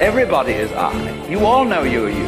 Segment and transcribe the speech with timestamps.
[0.00, 1.26] Everybody is I.
[1.26, 2.26] You all know you are you.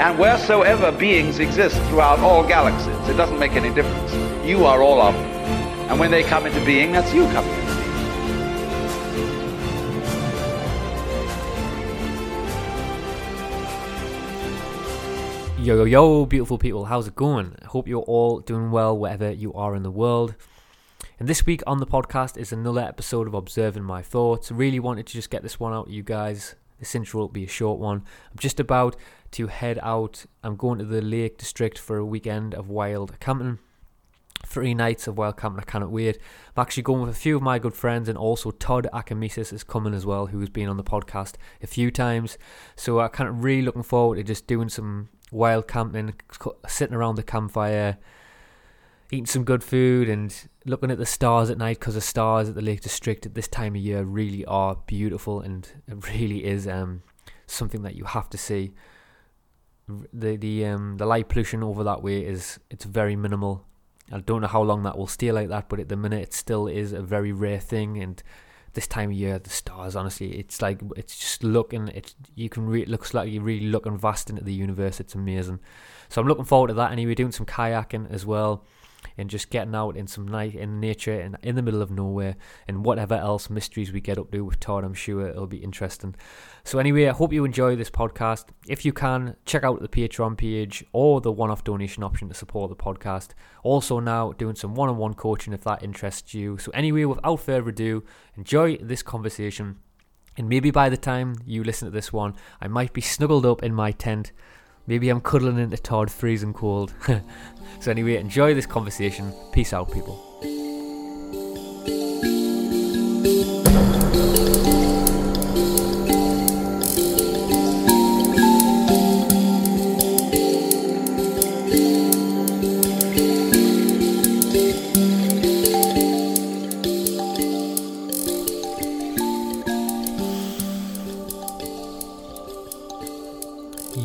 [0.00, 4.14] And wheresoever beings exist throughout all galaxies, it doesn't make any difference.
[4.46, 5.24] You are all of them.
[5.90, 7.66] And when they come into being, that's you coming into
[15.56, 15.66] being.
[15.66, 17.54] Yo, yo, yo, beautiful people, how's it going?
[17.66, 20.36] Hope you're all doing well wherever you are in the world.
[21.18, 24.50] And this week on the podcast is another episode of Observing My Thoughts.
[24.50, 26.54] Really wanted to just get this one out to you guys.
[26.78, 28.04] This intro will be a short one.
[28.30, 28.96] I'm just about
[29.32, 30.26] to head out.
[30.42, 33.58] I'm going to the Lake District for a weekend of wild camping.
[34.46, 36.18] Three nights of wild camping, I cannot wait.
[36.56, 39.64] I'm actually going with a few of my good friends, and also Todd Akamesis is
[39.64, 42.38] coming as well, who has been on the podcast a few times.
[42.76, 46.14] So I'm kind of really looking forward to just doing some wild camping,
[46.68, 47.98] sitting around the campfire,
[49.10, 52.54] eating some good food, and looking at the stars at night because the stars at
[52.54, 56.66] the Lake District at this time of year really are beautiful, and it really is
[56.68, 57.02] um,
[57.46, 58.72] something that you have to see.
[60.12, 63.64] The the um, the light pollution over that way is it's very minimal.
[64.12, 66.34] I don't know how long that will stay like that, but at the minute it
[66.34, 68.22] still is a very rare thing, and
[68.74, 71.88] this time of year, the stars, honestly, it's like it's just looking.
[71.88, 75.00] It you can re- it looks like you're really looking vast into the universe.
[75.00, 75.60] It's amazing.
[76.08, 76.92] So I'm looking forward to that.
[76.92, 78.64] Anyway, doing some kayaking as well,
[79.16, 82.36] and just getting out in some night in nature and in the middle of nowhere,
[82.66, 84.84] and whatever else mysteries we get up to with Todd.
[84.84, 86.14] I'm sure it'll be interesting.
[86.64, 88.46] So anyway, I hope you enjoy this podcast.
[88.66, 92.70] If you can, check out the Patreon page or the one-off donation option to support
[92.70, 93.30] the podcast.
[93.62, 96.58] Also now doing some one-on-one coaching if that interests you.
[96.58, 98.04] So anyway, without further ado,
[98.36, 99.78] enjoy this conversation.
[100.36, 103.62] And maybe by the time you listen to this one, I might be snuggled up
[103.62, 104.32] in my tent.
[104.88, 106.94] Maybe I'm cuddling into Todd freezing cold.
[107.80, 109.34] so anyway, enjoy this conversation.
[109.52, 110.27] Peace out, people.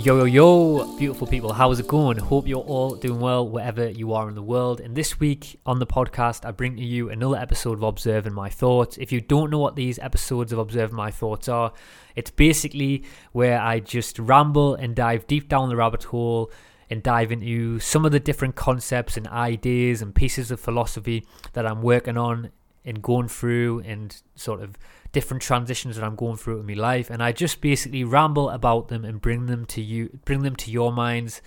[0.03, 2.17] Yo, yo, yo, beautiful people, how's it going?
[2.17, 4.81] Hope you're all doing well wherever you are in the world.
[4.81, 8.49] And this week on the podcast, I bring to you another episode of Observing My
[8.49, 8.97] Thoughts.
[8.97, 11.71] If you don't know what these episodes of Observing My Thoughts are,
[12.17, 16.51] it's basically where I just ramble and dive deep down the rabbit hole
[16.89, 21.65] and dive into some of the different concepts and ideas and pieces of philosophy that
[21.65, 22.51] I'm working on
[22.83, 24.77] and going through and sort of
[25.13, 28.89] different transitions that I'm going through in my life, and I just basically ramble about
[28.89, 31.41] them and bring them to you, bring them to your minds,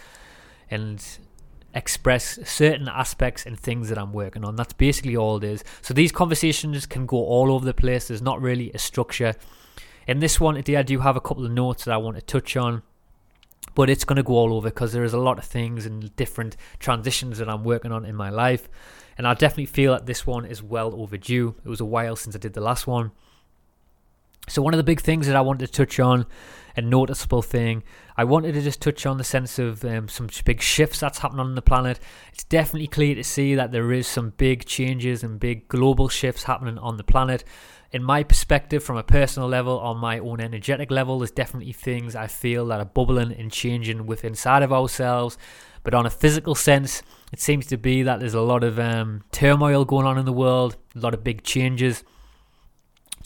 [0.71, 1.05] and
[1.75, 4.57] express certain aspects and things that I'm working on.
[4.57, 5.63] That's basically all it is.
[5.83, 8.09] So these conversations can go all over the place.
[8.09, 9.35] There's not really a structure.
[10.07, 12.57] In this one I do have a couple of notes that I want to touch
[12.57, 12.83] on.
[13.75, 16.17] But it's going to go all over because there is a lot of things and
[16.17, 18.71] different transitions that I'm working on in my life.
[19.19, 21.57] And I definitely feel that this one is well overdue.
[21.63, 23.11] It was a while since I did the last one.
[24.49, 26.27] So, one of the big things that I wanted to touch on,
[26.77, 27.83] a noticeable thing,
[28.17, 31.41] I wanted to just touch on the sense of um, some big shifts that's happening
[31.41, 31.99] on the planet.
[32.33, 36.45] It's definitely clear to see that there is some big changes and big global shifts
[36.45, 37.43] happening on the planet.
[37.91, 42.15] In my perspective, from a personal level, on my own energetic level, there's definitely things
[42.15, 45.39] I feel that are bubbling and changing with inside of ourselves.
[45.83, 47.03] But on a physical sense,
[47.33, 50.33] it seems to be that there's a lot of um, turmoil going on in the
[50.33, 52.05] world, a lot of big changes.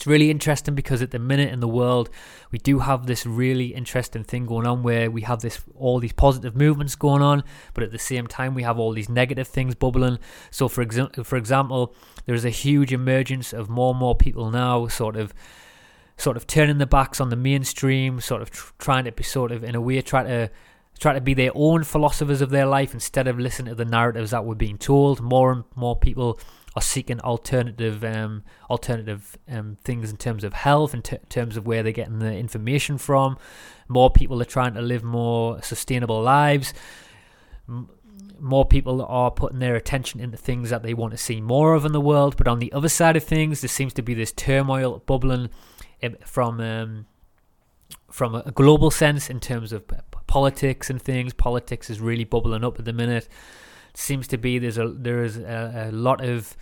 [0.01, 2.09] It's really interesting because at the minute in the world,
[2.49, 6.11] we do have this really interesting thing going on where we have this all these
[6.11, 7.43] positive movements going on,
[7.75, 10.17] but at the same time we have all these negative things bubbling.
[10.49, 11.93] So for example, for example,
[12.25, 15.35] there's a huge emergence of more and more people now, sort of
[16.17, 19.51] sort of turning their backs on the mainstream, sort of tr- trying to be sort
[19.51, 20.49] of in a way try to
[20.99, 24.31] try to be their own philosophers of their life instead of listening to the narratives
[24.31, 25.21] that we're being told.
[25.21, 26.39] More and more people
[26.75, 31.83] are seeking alternative um, alternative um, things in terms of health, in terms of where
[31.83, 33.37] they're getting the information from.
[33.87, 36.73] More people are trying to live more sustainable lives.
[37.67, 37.89] M-
[38.39, 41.85] more people are putting their attention into things that they want to see more of
[41.85, 42.37] in the world.
[42.37, 45.49] But on the other side of things, there seems to be this turmoil bubbling
[46.25, 47.05] from um,
[48.09, 49.83] from a global sense in terms of
[50.27, 51.33] politics and things.
[51.33, 53.27] Politics is really bubbling up at the minute.
[53.93, 56.55] Seems to be there's a there is a, a lot of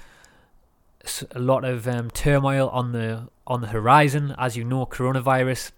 [1.32, 4.36] a lot of um, turmoil on the on the horizon.
[4.38, 5.72] As you know, coronavirus.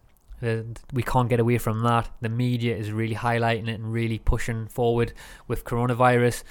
[0.43, 2.09] Uh, we can't get away from that.
[2.19, 5.13] The media is really highlighting it and really pushing forward
[5.47, 6.43] with coronavirus.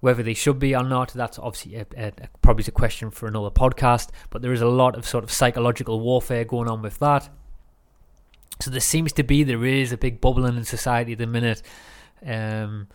[0.00, 3.50] Whether they should be or not, that's obviously a, a, probably a question for another
[3.50, 4.08] podcast.
[4.30, 7.28] But there is a lot of sort of psychological warfare going on with that.
[8.60, 11.62] So there seems to be there is a big bubbling in society at the minute.
[12.24, 12.88] Um,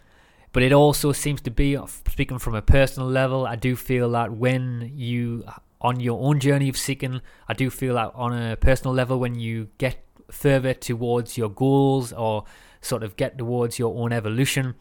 [0.56, 3.46] but it also seems to be speaking from a personal level.
[3.46, 5.44] I do feel that when you
[5.82, 7.20] on your own journey of seeking,
[7.50, 9.98] I do feel that on a personal level, when you get
[10.32, 12.46] further towards your goals or
[12.80, 14.76] sort of get towards your own evolution,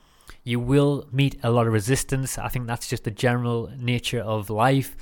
[0.45, 2.39] you will meet a lot of resistance.
[2.39, 4.97] I think that's just the general nature of life.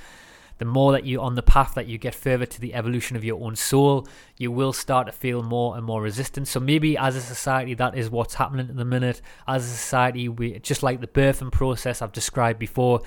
[0.63, 3.23] The more that you're on the path that you get further to the evolution of
[3.25, 4.07] your own soul,
[4.37, 6.49] you will start to feel more and more resistance.
[6.51, 9.21] So maybe as a society, that is what's happening at the minute.
[9.45, 13.01] As a society, we just like the birthing process I've described before.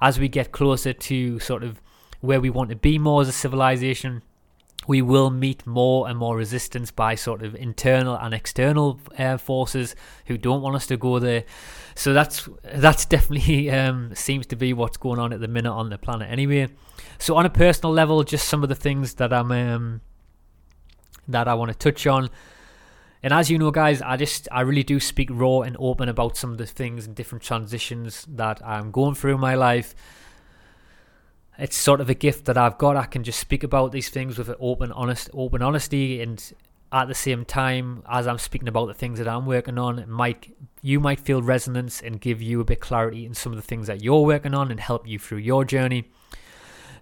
[0.00, 1.80] As we get closer to sort of
[2.20, 4.24] where we want to be more as a civilization,
[4.88, 9.94] we will meet more and more resistance by sort of internal and external uh, forces
[10.26, 11.44] who don't want us to go there.
[11.94, 15.90] So that's that's definitely um, seems to be what's going on at the minute on
[15.90, 16.28] the planet.
[16.30, 16.68] Anyway,
[17.18, 20.00] so on a personal level, just some of the things that I'm um,
[21.28, 22.30] that I want to touch on.
[23.22, 26.38] And as you know, guys, I just I really do speak raw and open about
[26.38, 29.94] some of the things and different transitions that I'm going through in my life
[31.58, 32.96] it's sort of a gift that I've got.
[32.96, 36.52] I can just speak about these things with an open, honest, open honesty, and
[36.92, 40.08] at the same time, as I'm speaking about the things that I'm working on, it
[40.08, 43.62] might you might feel resonance and give you a bit clarity in some of the
[43.62, 46.08] things that you're working on and help you through your journey.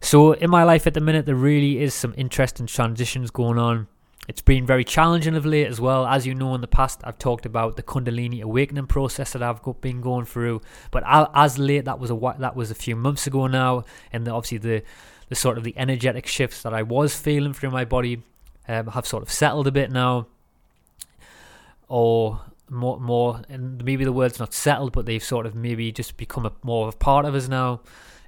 [0.01, 3.89] So in my life at the minute, there really is some interesting transitions going on.
[4.29, 6.07] It's been very challenging of late as well.
[6.07, 9.61] As you know, in the past, I've talked about the Kundalini awakening process that I've
[9.81, 10.63] been going through.
[10.91, 14.33] But as late, that was a that was a few months ago now, and the,
[14.33, 14.83] obviously the
[15.29, 18.23] the sort of the energetic shifts that I was feeling through my body
[18.69, 20.27] um, have sort of settled a bit now,
[21.89, 23.43] or more more.
[23.49, 26.89] And maybe the word's not settled, but they've sort of maybe just become a more
[26.89, 27.81] of a part of us now.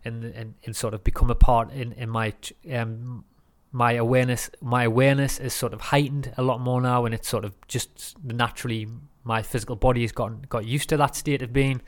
[0.05, 2.33] And, and, and sort of become a part in, in my
[2.73, 3.25] um,
[3.71, 7.45] my awareness my awareness is sort of heightened a lot more now and it's sort
[7.45, 8.87] of just naturally
[9.25, 11.81] my physical body has gotten got used to that state of being.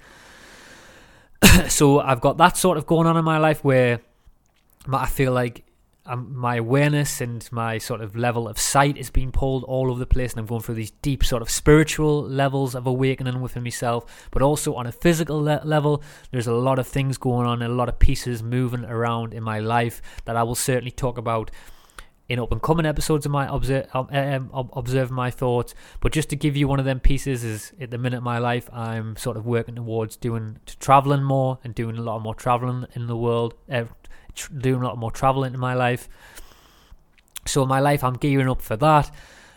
[1.68, 4.00] So I've got that sort of going on in my life where
[4.92, 5.64] I feel like
[6.10, 9.98] um, my awareness and my sort of level of sight is being pulled all over
[10.00, 13.62] the place, and I'm going through these deep sort of spiritual levels of awakening within
[13.62, 14.28] myself.
[14.32, 16.02] But also on a physical le- level,
[16.32, 19.44] there's a lot of things going on, and a lot of pieces moving around in
[19.44, 21.52] my life that I will certainly talk about
[22.28, 25.74] in up and coming episodes of my observe, um, observe my thoughts.
[26.00, 28.38] But just to give you one of them pieces is at the minute of my
[28.38, 32.34] life, I'm sort of working towards doing to traveling more and doing a lot more
[32.34, 33.54] traveling in the world.
[33.70, 33.84] Uh,
[34.40, 36.08] tr- doing a lot more traveling in my life.
[37.46, 39.10] So in my life, I'm gearing up for that.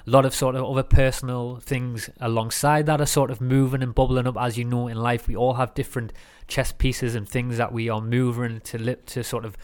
[0.06, 3.96] A lot of sort of other personal things alongside that are sort of moving and
[3.96, 4.36] bubbling up.
[4.38, 6.12] As you know, in life, we all have different
[6.48, 9.56] chess pieces and things that we are moving to live to sort of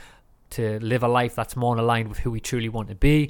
[0.51, 3.29] to live a life that's more aligned with who we truly want to be.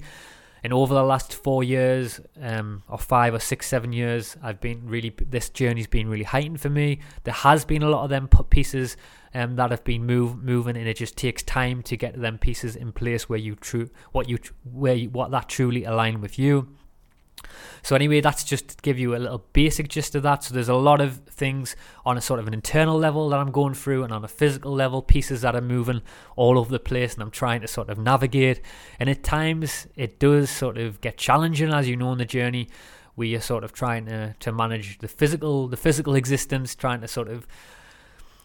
[0.63, 4.87] And over the last four years, um, or five or six, seven years, I've been
[4.87, 6.99] really this journey's been really heightened for me.
[7.23, 8.97] There has been a lot of them pieces
[9.33, 12.75] um, that have been move, moving, and it just takes time to get them pieces
[12.75, 16.69] in place where you true what you where you, what that truly align with you.
[17.81, 20.43] So anyway, that's just to give you a little basic gist of that.
[20.43, 21.75] So there's a lot of things
[22.05, 24.73] on a sort of an internal level that I'm going through, and on a physical
[24.73, 26.01] level, pieces that are moving
[26.35, 28.61] all over the place, and I'm trying to sort of navigate.
[28.99, 32.67] And at times, it does sort of get challenging, as you know, in the journey.
[33.15, 37.07] We are sort of trying to to manage the physical the physical existence, trying to
[37.07, 37.47] sort of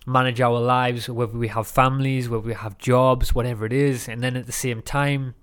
[0.07, 4.23] manage our lives, whether we have families, whether we have jobs, whatever it is, and
[4.23, 5.35] then at the same time,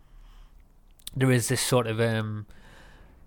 [1.16, 2.46] there is this sort of um,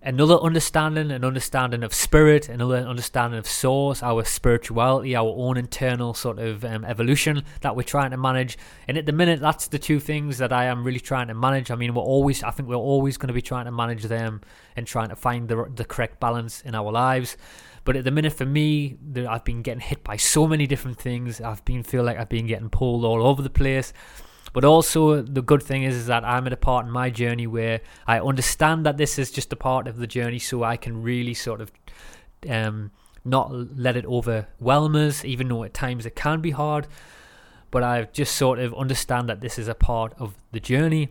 [0.04, 6.14] another understanding, an understanding of spirit, another understanding of source, our spirituality, our own internal
[6.14, 8.58] sort of um, evolution that we're trying to manage.
[8.86, 11.70] And at the minute, that's the two things that I am really trying to manage.
[11.70, 14.42] I mean, we're always, I think we're always going to be trying to manage them
[14.76, 17.36] and trying to find the the correct balance in our lives.
[17.84, 18.96] But at the minute, for me,
[19.28, 21.40] I've been getting hit by so many different things.
[21.40, 23.92] I've been feel like I've been getting pulled all over the place.
[24.54, 27.48] But also, the good thing is, is that I'm at a part in my journey
[27.48, 31.02] where I understand that this is just a part of the journey, so I can
[31.02, 31.72] really sort of
[32.48, 32.92] um,
[33.24, 36.86] not let it overwhelm us, even though at times it can be hard.
[37.72, 41.08] But I just sort of understand that this is a part of the journey.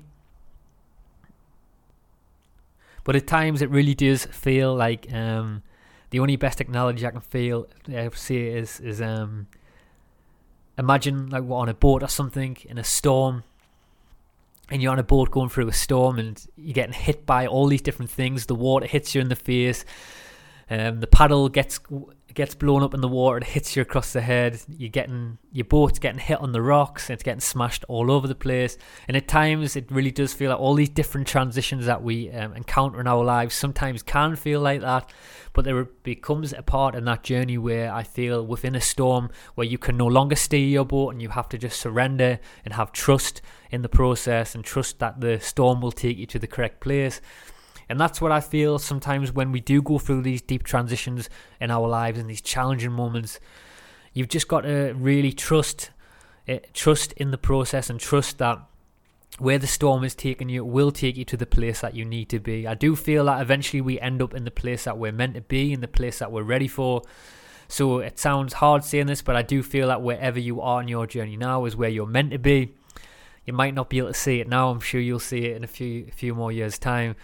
[3.04, 5.64] But at times it really does feel like um,
[6.12, 9.48] the only best analogy I can feel uh, say is is um,
[10.78, 13.44] imagine like we're on a boat or something in a storm
[14.70, 17.68] and you're on a boat going through a storm and you're getting hit by all
[17.68, 18.46] these different things.
[18.46, 19.86] The water hits you in the face
[20.74, 21.80] um, the paddle gets
[22.34, 24.60] gets blown up in the water it hits you across the head.
[24.68, 28.36] You're getting your boat's getting hit on the rocks it's getting smashed all over the
[28.36, 28.78] place.
[29.08, 32.54] And at times it really does feel like all these different transitions that we um,
[32.56, 35.12] encounter in our lives sometimes can feel like that
[35.54, 39.68] but there becomes a part in that journey where I feel within a storm where
[39.68, 42.92] you can no longer steer your boat and you have to just surrender and have
[42.92, 46.82] trust in the process and trust that the storm will take you to the correct
[46.82, 47.22] place
[47.94, 51.30] and that's what I feel sometimes when we do go through these deep transitions
[51.62, 53.40] in our lives and these challenging moments.
[54.14, 55.92] You've just got to really trust,
[56.50, 58.58] uh, trust in the process and trust that
[59.38, 62.04] where the storm is taking you it will take you to the place that you
[62.04, 62.66] need to be.
[62.66, 65.42] I do feel that eventually we end up in the place that we're meant to
[65.42, 67.04] be, in the place that we're ready for.
[67.68, 70.88] So it sounds hard saying this, but I do feel that wherever you are in
[70.88, 72.74] your journey now is where you're meant to be.
[73.46, 74.72] You might not be able to see it now.
[74.72, 77.16] I'm sure you'll see it in a few few more years' time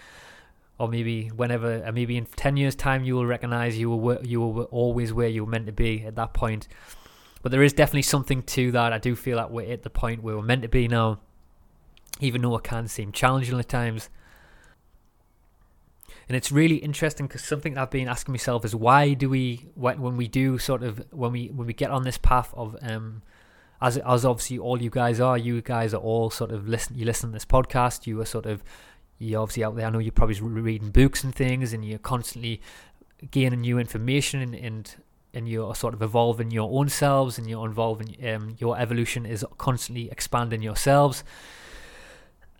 [0.80, 4.64] or maybe whenever, maybe in ten years' time, you will recognize you were you were
[4.66, 6.68] always where you were meant to be at that point.
[7.42, 8.94] But there is definitely something to that.
[8.94, 11.20] I do feel that we're at the point where we're meant to be now,
[12.20, 14.10] even though it can seem challenging at times.
[16.28, 20.00] And it's really interesting because something I've been asking myself is why do we when,
[20.00, 23.24] when we do sort of when we when we get on this path of um
[23.82, 27.04] as as obviously all you guys are you guys are all sort of listen you
[27.04, 28.64] listen to this podcast you are sort of
[29.20, 29.86] you're obviously out there.
[29.86, 32.62] I know you're probably reading books and things, and you're constantly
[33.32, 34.96] gaining new information and, and
[35.34, 39.46] and you're sort of evolving your own selves and you're involving um, your evolution is
[39.58, 41.24] constantly expanding yourselves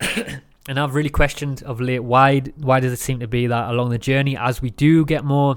[0.00, 3.90] and I've really questioned of late why why does it seem to be that along
[3.90, 5.56] the journey as we do get more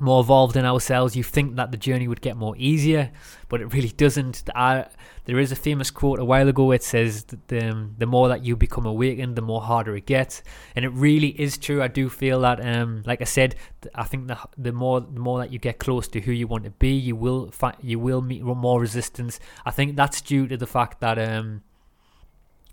[0.00, 3.12] more evolved in ourselves, you think that the journey would get more easier,
[3.48, 4.48] but it really doesn't.
[4.54, 4.86] I,
[5.26, 6.72] there is a famous quote a while ago.
[6.72, 10.06] It says that the, um, the more that you become awakened, the more harder it
[10.06, 10.42] gets,
[10.74, 11.82] and it really is true.
[11.82, 13.54] I do feel that, um, like I said,
[13.94, 16.64] I think the the more the more that you get close to who you want
[16.64, 19.38] to be, you will find you will meet more resistance.
[19.64, 21.62] I think that's due to the fact that um,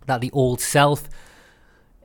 [0.08, 1.08] that the old self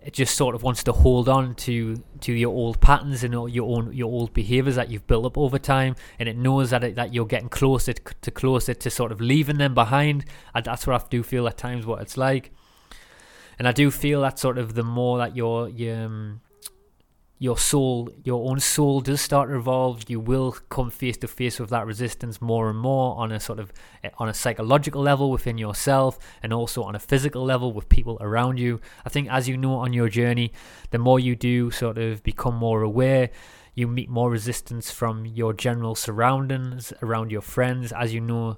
[0.07, 3.77] it just sort of wants to hold on to to your old patterns and your
[3.77, 5.97] own your old behaviors that you've built up over time.
[6.21, 9.59] And it knows that it, that you're getting closer to closer to sort of leaving
[9.59, 10.25] them behind.
[10.55, 12.53] And that's what I do feel at times what it's like.
[13.59, 16.41] And I do feel that sort of the more that you're you um,
[17.39, 21.61] your soul, your own soul does start to evolve, you will come face to face
[21.61, 25.31] with that resistance more and more on a sort of eh, on a psychological level
[25.31, 28.81] within yourself and also on a physical level with people around you.
[29.05, 30.53] I think as you know on your journey,
[30.91, 33.29] the more you do sort of become more aware,
[33.75, 38.57] you meet more resistance from your general surroundings, around your friends, as you know.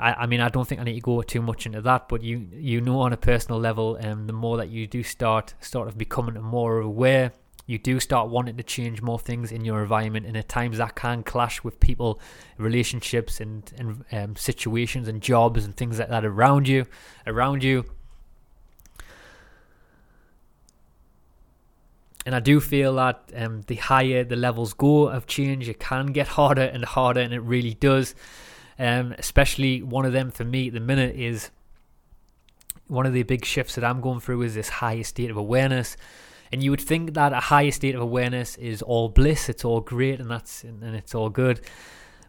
[0.00, 2.24] I, I mean, I don't think I need to go too much into that, but
[2.24, 5.86] you you know on a personal level, um, the more that you do start sort
[5.86, 7.32] of becoming more aware
[7.70, 10.96] you do start wanting to change more things in your environment, and at times that
[10.96, 12.20] can clash with people,
[12.58, 16.84] relationships, and and um, situations and jobs and things like that around you,
[17.28, 17.84] around you.
[22.26, 26.06] And I do feel that um, the higher the levels go of change, it can
[26.06, 28.16] get harder and harder, and it really does.
[28.80, 31.50] Um, especially one of them for me at the minute is
[32.88, 35.96] one of the big shifts that I'm going through is this higher state of awareness
[36.52, 39.80] and you would think that a higher state of awareness is all bliss, it's all
[39.80, 41.60] great, and that's and it's all good.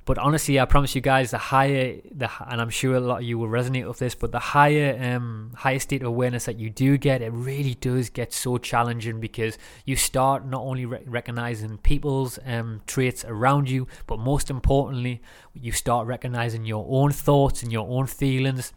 [0.03, 3.23] But honestly, I promise you guys, the higher the and I'm sure a lot of
[3.23, 6.69] you will resonate with this, but the higher um higher state of awareness that you
[6.69, 11.77] do get, it really does get so challenging because you start not only re- recognizing
[11.77, 15.21] people's um traits around you, but most importantly,
[15.53, 18.73] you start recognizing your own thoughts and your own feelings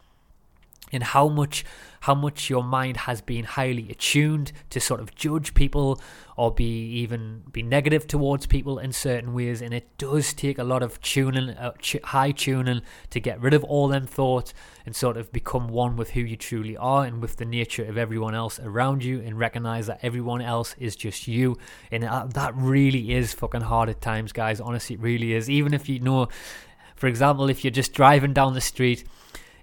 [0.92, 1.64] and how much
[2.04, 5.98] how much your mind has been highly attuned to sort of judge people
[6.36, 9.62] or be even be negative towards people in certain ways.
[9.62, 11.72] And it does take a lot of tuning uh,
[12.04, 14.52] high tuning to get rid of all them thoughts
[14.84, 17.96] and sort of become one with who you truly are and with the nature of
[17.96, 21.56] everyone else around you and recognize that everyone else is just you.
[21.90, 24.60] And that really is fucking hard at times guys.
[24.60, 25.48] Honestly it really is.
[25.48, 26.28] Even if you know
[26.96, 29.04] for example if you're just driving down the street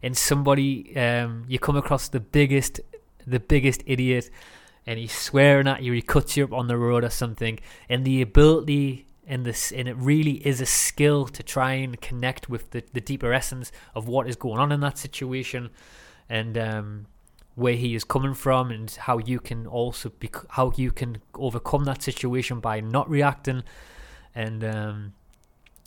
[0.03, 2.79] and somebody um, you come across the biggest
[3.25, 4.29] the biggest idiot
[4.86, 8.03] and he's swearing at you he cuts you up on the road or something and
[8.05, 12.72] the ability and this and it really is a skill to try and connect with
[12.72, 15.70] the, the deeper essence of what is going on in that situation
[16.27, 17.05] and um,
[17.55, 21.86] where he is coming from and how you can also be how you can overcome
[21.86, 23.63] that situation by not reacting
[24.34, 25.13] and um,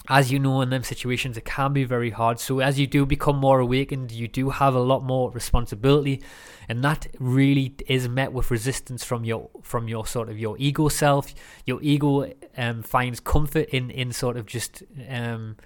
[0.08, 3.06] as you know in them situations it can be very hard so as you do
[3.06, 6.22] become more awakened you do have a lot more responsibility
[6.68, 10.88] and that really is met with resistance from your from your sort of your ego
[10.88, 11.34] self
[11.64, 15.56] your ego um, finds comfort in in sort of just um,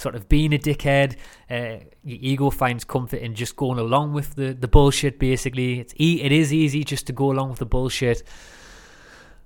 [0.00, 1.16] sort of being a dickhead.
[1.50, 5.18] Uh, your ego finds comfort in just going along with the, the bullshit.
[5.18, 8.22] Basically, it's e- it is easy just to go along with the bullshit,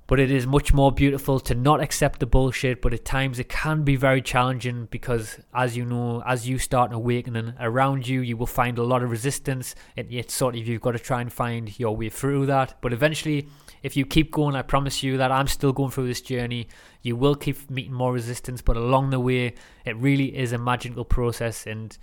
[0.07, 2.83] but it is much more beautiful to not accept the bullshit.
[2.83, 6.93] But at times it can be very challenging because, as you know, as you start
[6.93, 9.75] awakening around you, you will find a lot of resistance.
[9.97, 12.75] And it's sort of you've got to try and find your way through that.
[12.83, 13.49] But eventually,
[13.83, 16.69] if you keep going, I promise you that I'm still going through this journey.
[17.03, 21.05] You will keep meeting more resistance, but along the way, it really is a magical
[21.05, 21.67] process.
[21.67, 21.97] And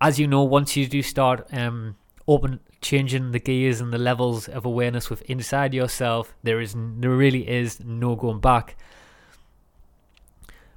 [0.00, 4.48] as you know, once you do start um, open changing the gears and the levels
[4.48, 8.76] of awareness with inside yourself, there is there really is no going back.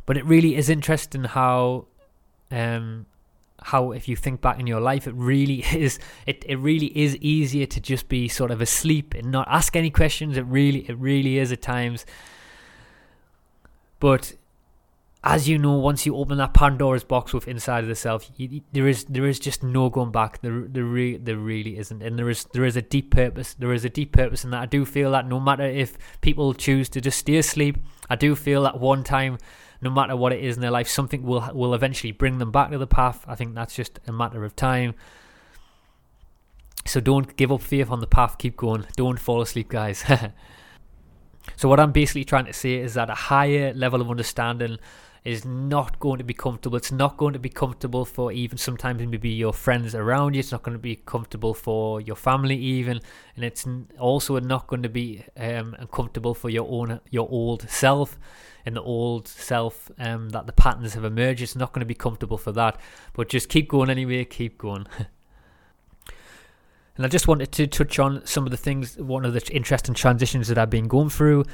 [0.06, 1.88] But it really is interesting how
[2.52, 3.06] um,
[3.62, 7.16] how if you think back in your life it really is it, it really is
[7.18, 10.98] easier to just be sort of asleep and not ask any questions it really it
[10.98, 12.06] really is at times
[14.00, 14.34] but
[15.30, 18.62] as you know once you open that pandora's box with inside of the self you,
[18.72, 22.18] there is there is just no going back there there, re, there really isn't and
[22.18, 24.66] there is there is a deep purpose there is a deep purpose in that i
[24.66, 27.78] do feel that no matter if people choose to just stay asleep
[28.10, 29.38] i do feel that one time
[29.82, 32.72] no matter what it is in their life, something will will eventually bring them back
[32.72, 33.24] to the path.
[33.28, 34.96] I think that's just a matter of time.
[36.86, 38.38] So don't give up faith on the path.
[38.38, 38.86] Keep going.
[38.96, 40.04] Don't fall asleep, guys.
[41.56, 44.78] so what I'm basically trying to say is that a higher level of understanding
[45.24, 46.78] is not going to be comfortable.
[46.78, 50.40] It's not going to be comfortable for even sometimes maybe your friends around you.
[50.40, 53.02] It's not going to be comfortable for your family even,
[53.36, 53.68] and it's
[54.00, 58.18] also not going to be um, comfortable for your own your old self
[58.66, 59.92] and the old self.
[60.00, 61.42] Um, that the patterns have emerged.
[61.42, 62.80] It's not going to be comfortable for that.
[63.14, 64.26] But just keep going anyway.
[64.26, 64.88] Keep going.
[66.98, 69.96] and I just wanted to touch on some of the things, one of the interesting
[69.96, 71.46] transitions that I've been going through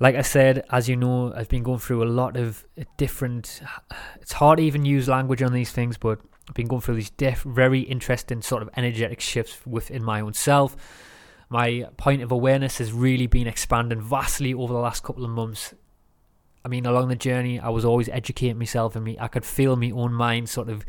[0.00, 3.60] like I said, as you know, I've been going through a lot of uh, different.
[4.20, 7.10] It's hard to even use language on these things, but I've been going through these
[7.44, 10.76] very interesting sort of energetic shifts within my own self.
[11.48, 15.72] My point of awareness has really been expanding vastly over the last couple of months.
[16.62, 19.76] I mean, along the journey, I was always educating myself, and me, I could feel
[19.76, 20.84] my own mind sort of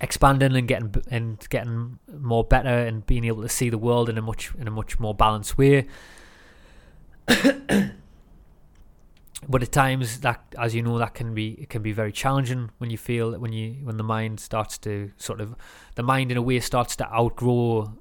[0.00, 4.16] expanding and getting and getting more better, and being able to see the world in
[4.16, 5.86] a much in a much more balanced way.
[9.48, 12.70] but at times that as you know that can be it can be very challenging
[12.78, 15.54] when you feel when you when the mind starts to sort of
[15.94, 17.96] the mind in a way starts to outgrow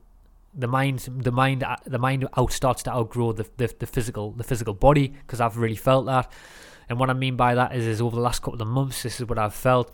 [0.53, 4.43] the mind the mind the mind out starts to outgrow the the, the physical the
[4.43, 6.31] physical body because I've really felt that.
[6.87, 9.19] And what I mean by that is is over the last couple of months this
[9.19, 9.93] is what I've felt.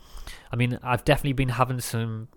[0.50, 2.28] I mean I've definitely been having some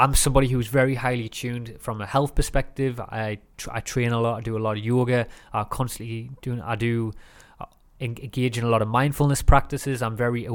[0.00, 2.98] I'm somebody who's very highly tuned from a health perspective.
[2.98, 3.38] I
[3.70, 4.38] I train a lot.
[4.38, 5.26] I do a lot of yoga.
[5.52, 6.62] I constantly doing.
[6.62, 7.12] I do
[7.60, 7.66] uh,
[8.00, 10.00] engage in a lot of mindfulness practices.
[10.00, 10.52] I'm very uh,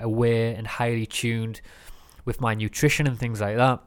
[0.00, 1.60] aware and highly tuned
[2.24, 3.82] with my nutrition and things like that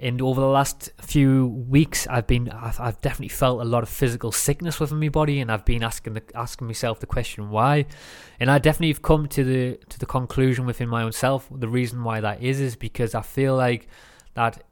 [0.00, 3.88] and over the last few weeks I've been I've, I've, definitely felt a lot of
[3.88, 7.86] physical sickness within my body and I've been asking the asking myself the question why?
[8.38, 11.68] And I definitely have come to the to the conclusion within my own self the
[11.68, 13.88] reason why that is is because I feel like
[14.34, 14.62] that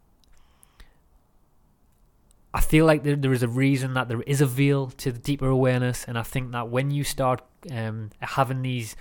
[2.54, 5.18] I feel like there, there is a reason that there is a veil to the
[5.18, 6.04] deeper awareness.
[6.08, 8.96] And I think that when you start um, having these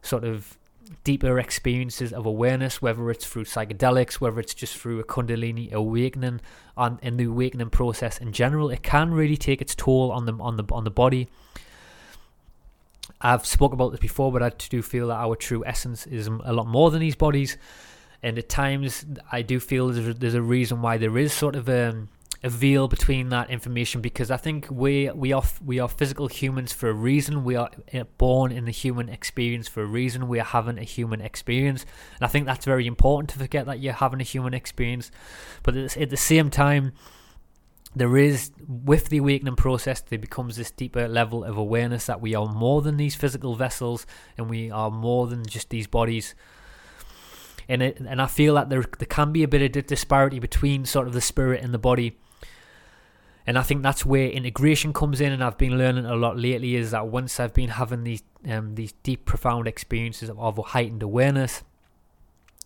[0.00, 0.56] sort of
[1.04, 6.40] deeper experiences of awareness, whether it's through psychedelics, whether it's just through a Kundalini awakening,
[6.76, 10.34] on in the awakening process in general, it can really take its toll on the
[10.34, 11.28] on the on the body.
[13.20, 16.52] I've spoke about this before, but I do feel that our true essence is a
[16.52, 17.56] lot more than these bodies,
[18.22, 21.68] and at times I do feel there's, there's a reason why there is sort of
[21.68, 22.08] a um,
[22.44, 26.74] a veil between that information because I think we we are we are physical humans
[26.74, 27.42] for a reason.
[27.42, 30.28] We are uh, born in the human experience for a reason.
[30.28, 33.80] We are having a human experience, and I think that's very important to forget that
[33.80, 35.10] you're having a human experience.
[35.62, 36.92] But at the same time,
[37.96, 42.34] there is with the awakening process there becomes this deeper level of awareness that we
[42.34, 44.04] are more than these physical vessels
[44.36, 46.34] and we are more than just these bodies
[47.68, 50.84] and it, and I feel that there there can be a bit of disparity between
[50.84, 52.18] sort of the spirit and the body
[53.46, 55.32] and I think that's where integration comes in.
[55.32, 58.74] And I've been learning a lot lately is that once I've been having these um,
[58.74, 61.62] these deep, profound experiences of, of heightened awareness,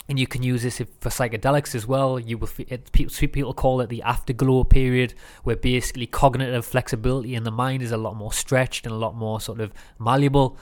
[0.08, 2.18] and you can use this for psychedelics as well.
[2.18, 7.42] You will it, people people call it the afterglow period, where basically cognitive flexibility in
[7.42, 10.56] the mind is a lot more stretched and a lot more sort of malleable.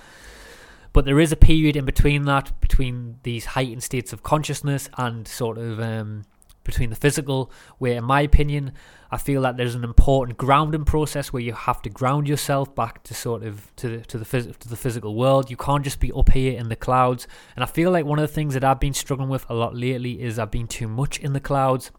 [0.93, 5.29] But there is a period in between that, between these heightened states of consciousness and
[5.29, 6.25] sort of um,
[6.67, 8.73] between the physical, where, in my opinion,
[9.11, 13.05] I feel that there's an important grounding process where you have to ground yourself back
[13.05, 15.51] to sort of to the, to the phys- to the physical world.
[15.51, 17.29] You can't just be up here in the clouds.
[17.55, 19.77] And I feel like one of the things that I've been struggling with a lot
[19.77, 21.93] lately is I've been too much in the clouds.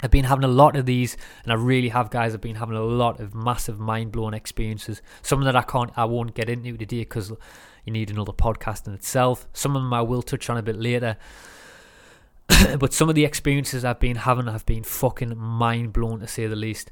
[0.00, 2.32] I've been having a lot of these, and I really have, guys.
[2.32, 5.02] I've been having a lot of massive, mind blowing experiences.
[5.22, 7.32] Some that I can't, I won't get into today because
[7.84, 9.48] you need another podcast in itself.
[9.52, 11.16] Some of them I will touch on a bit later.
[12.78, 16.46] but some of the experiences I've been having have been fucking mind blown to say
[16.46, 16.90] the least.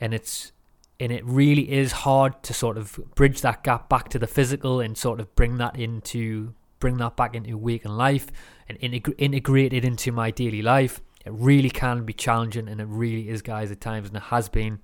[0.00, 0.52] And it's
[0.98, 4.80] and it really is hard to sort of bridge that gap back to the physical
[4.80, 8.28] and sort of bring that into bring that back into waking life
[8.68, 11.00] and integ- integrate it into my daily life.
[11.24, 14.48] It really can be challenging and it really is guys at times and it has
[14.48, 14.80] been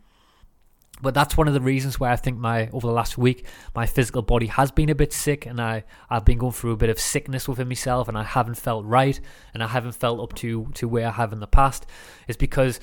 [1.01, 3.87] but that's one of the reasons why I think my over the last week my
[3.87, 6.91] physical body has been a bit sick and I I've been going through a bit
[6.91, 9.19] of sickness within myself and I haven't felt right
[9.55, 11.87] and I haven't felt up to to where I have in the past.
[12.29, 12.79] Is because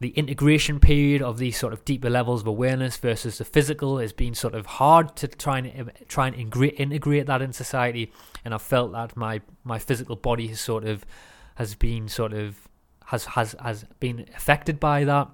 [0.00, 4.12] the integration period of these sort of deeper levels of awareness versus the physical has
[4.12, 8.12] been sort of hard to try and try and integrate, that in society
[8.44, 11.04] and I felt that my my physical body has sort of
[11.56, 12.68] has been sort of
[13.06, 15.28] has has has been affected by that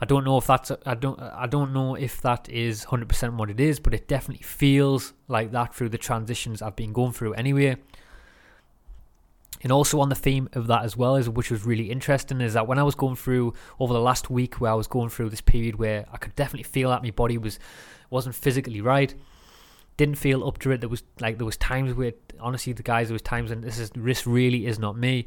[0.00, 3.50] I don't know if that's I don't I don't know if that is 100% what
[3.50, 7.34] it is, but it definitely feels like that through the transitions I've been going through
[7.34, 7.76] anyway.
[9.62, 12.54] And also on the theme of that as well is which was really interesting is
[12.54, 15.28] that when I was going through over the last week where I was going through
[15.28, 17.58] this period where I could definitely feel that my body was
[18.08, 19.14] wasn't physically right,
[19.98, 20.80] didn't feel up to it.
[20.80, 23.78] There was like there was times where honestly the guys there was times and this
[23.78, 25.26] is this really is not me,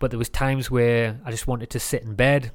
[0.00, 2.50] but there was times where I just wanted to sit in bed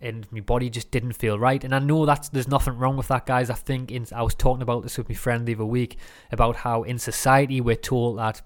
[0.00, 1.62] and my body just didn't feel right.
[1.62, 3.50] And I know that's there's nothing wrong with that, guys.
[3.50, 5.98] I think in, I was talking about this with my friend the other week
[6.32, 8.42] about how in society we're told that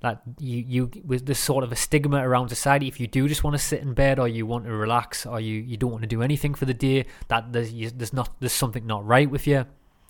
[0.00, 2.88] that you you with this sort of a stigma around society.
[2.88, 5.40] If you do just want to sit in bed or you want to relax or
[5.40, 8.30] you, you don't want to do anything for the day, that there's you, there's not
[8.40, 9.66] there's something not right with you.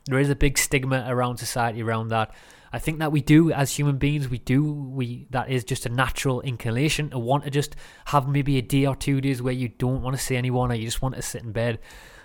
[0.06, 2.32] There is a big stigma around society around that.
[2.72, 5.88] I think that we do as human beings, we do we that is just a
[5.88, 7.74] natural inclination to want to just
[8.06, 10.76] have maybe a day or two days where you don't want to see anyone or
[10.76, 11.80] you just want to sit in bed.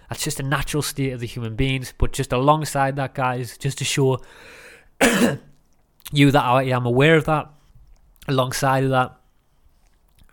[0.10, 1.94] That's just a natural state of the human beings.
[1.98, 4.22] But just alongside that, guys, just to show
[6.12, 7.50] you that I am aware of that.
[8.28, 9.20] Alongside of that,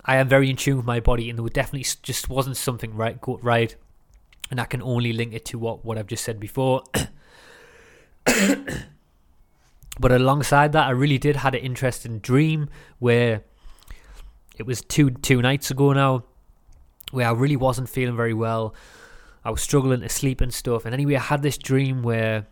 [0.04, 3.18] I am very in tune with my body, and there definitely just wasn't something right,
[3.26, 3.76] right,
[4.50, 6.84] and I can only link it to what what I've just said before.
[10.02, 13.44] But alongside that, I really did had an interesting dream where
[14.58, 16.24] it was two two nights ago now,
[17.12, 18.74] where I really wasn't feeling very well.
[19.44, 20.84] I was struggling to sleep and stuff.
[20.84, 22.48] And anyway, I had this dream where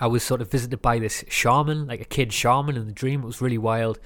[0.00, 3.22] I was sort of visited by this shaman, like a kid shaman in the dream.
[3.22, 4.00] It was really wild.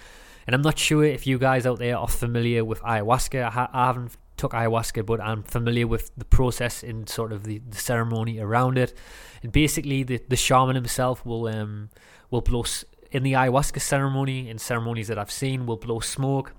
[0.47, 3.47] And I'm not sure if you guys out there are familiar with ayahuasca.
[3.47, 7.45] I, ha- I haven't took ayahuasca, but I'm familiar with the process and sort of
[7.45, 8.95] the, the ceremony around it.
[9.43, 11.91] And basically, the, the shaman himself will um
[12.31, 12.65] will blow
[13.11, 16.53] in the ayahuasca ceremony in ceremonies that I've seen will blow smoke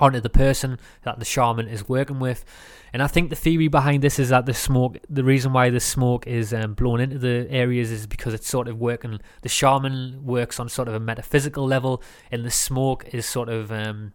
[0.00, 2.44] onto the person that the shaman is working with.
[2.92, 5.78] And I think the theory behind this is that the smoke, the reason why the
[5.78, 9.20] smoke is um, blown into the areas is because it's sort of working.
[9.42, 13.70] The shaman works on sort of a metaphysical level, and the smoke is sort of
[13.70, 14.12] um,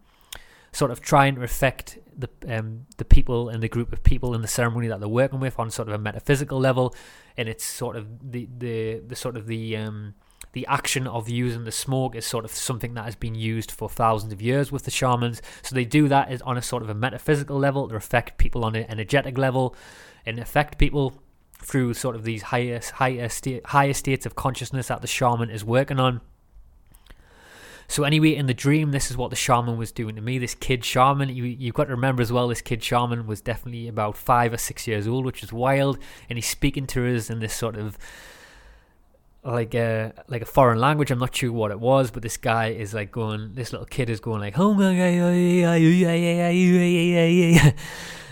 [0.76, 4.42] sort of trying to affect the um, the people and the group of people in
[4.42, 6.94] the ceremony that they're working with on sort of a metaphysical level,
[7.38, 10.16] and it's sort of the the, the sort of the um,
[10.52, 13.90] the action of using the smoke is sort of something that has been used for
[13.90, 15.42] thousands of years with the shamans.
[15.62, 18.66] So they do that is on a sort of a metaphysical level to affect people
[18.66, 19.76] on an energetic level,
[20.26, 21.22] and affect people
[21.60, 25.64] through sort of these higher higher state, higher states of consciousness that the shaman is
[25.64, 26.20] working on.
[27.88, 30.38] So anyway, in the dream, this is what the shaman was doing to me.
[30.38, 32.48] This kid shaman, you you've got to remember as well.
[32.48, 36.38] This kid shaman was definitely about five or six years old, which is wild, and
[36.38, 37.98] he's speaking to us in this sort of
[39.44, 41.12] like a like a foreign language.
[41.12, 43.54] I'm not sure what it was, but this guy is like going.
[43.54, 44.56] This little kid is going like,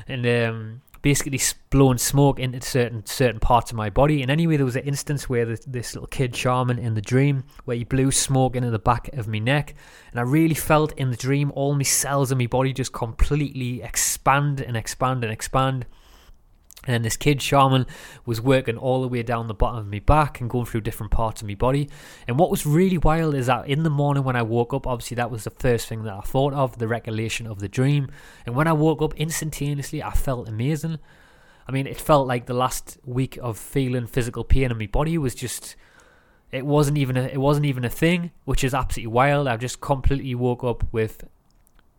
[0.07, 1.39] and um, basically
[1.69, 4.23] blowing smoke into certain certain parts of my body.
[4.23, 7.43] And anyway, there was an instance where this, this little kid shaman in the dream
[7.65, 9.75] where he blew smoke into the back of my neck,
[10.09, 13.83] and I really felt in the dream all my cells in my body just completely
[13.83, 15.85] expand and expand and expand.
[16.85, 17.85] And this kid shaman
[18.25, 21.11] was working all the way down the bottom of my back and going through different
[21.11, 21.89] parts of my body.
[22.27, 25.15] And what was really wild is that in the morning when I woke up, obviously
[25.15, 28.09] that was the first thing that I thought of, the recollection of the dream.
[28.45, 30.99] And when I woke up instantaneously, I felt amazing.
[31.67, 35.17] I mean, it felt like the last week of feeling physical pain in my body
[35.17, 35.77] was just
[36.51, 39.47] it wasn't even a, it wasn't even a thing, which is absolutely wild.
[39.47, 41.23] I just completely woke up with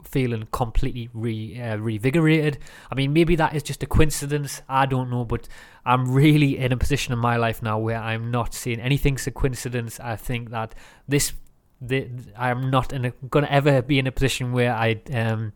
[0.05, 2.57] feeling completely re, uh, revigorated.
[2.91, 4.63] I mean, maybe that is just a coincidence.
[4.69, 5.49] I don't know, but
[5.85, 9.31] I'm really in a position in my life now where I'm not seeing anything's a
[9.31, 10.01] coincidence.
[10.01, 10.75] I think that
[11.09, 11.33] this,
[11.81, 15.53] the, I'm not going to ever be in a position where I um,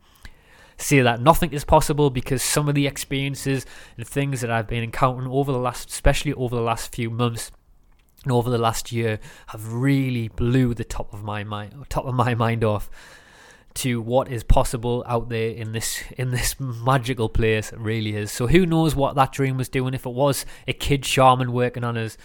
[0.77, 3.65] say that nothing is possible because some of the experiences
[3.97, 7.51] and things that I've been encountering over the last, especially over the last few months
[8.23, 12.13] and over the last year have really blew the top of my mind top of
[12.13, 12.89] my mind off
[13.79, 18.31] to what is possible out there in this in this magical place really is.
[18.31, 21.83] So who knows what that dream was doing if it was a kid shaman working
[21.83, 22.17] on us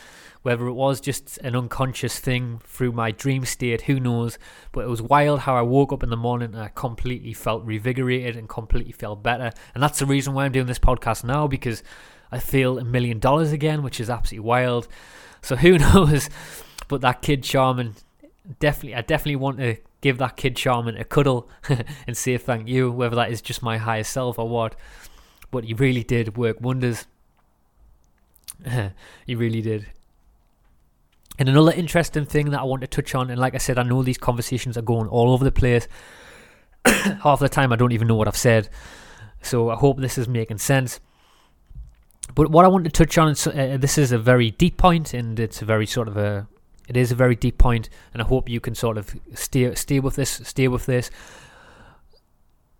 [0.43, 4.39] whether it was just an unconscious thing through my dream state who knows?
[4.73, 7.67] But it was wild how i woke up in the morning and i completely felt
[7.67, 9.51] revigorated and completely felt better.
[9.75, 11.83] And that's the reason why i'm doing this podcast now because
[12.31, 14.87] i feel a million dollars again which is absolutely wild.
[15.41, 16.29] So who knows?
[16.89, 17.95] But that kid shaman,
[18.59, 21.49] definitely, I definitely want to give that kid shaman a cuddle
[22.07, 24.77] and say thank you, whether that is just my higher self or what.
[25.51, 27.07] But he really did work wonders.
[29.27, 29.87] he really did.
[31.39, 33.83] And another interesting thing that I want to touch on, and like I said, I
[33.83, 35.89] know these conversations are going all over the place.
[36.85, 38.69] Half the time, I don't even know what I've said.
[39.41, 41.01] So I hope this is making sense.
[42.35, 45.41] But what I want to touch on, uh, this is a very deep point, and
[45.41, 46.47] it's a very sort of a,
[46.89, 50.01] it is a very deep point, and I hope you can sort of stay stay
[50.01, 51.11] with this, stay with this.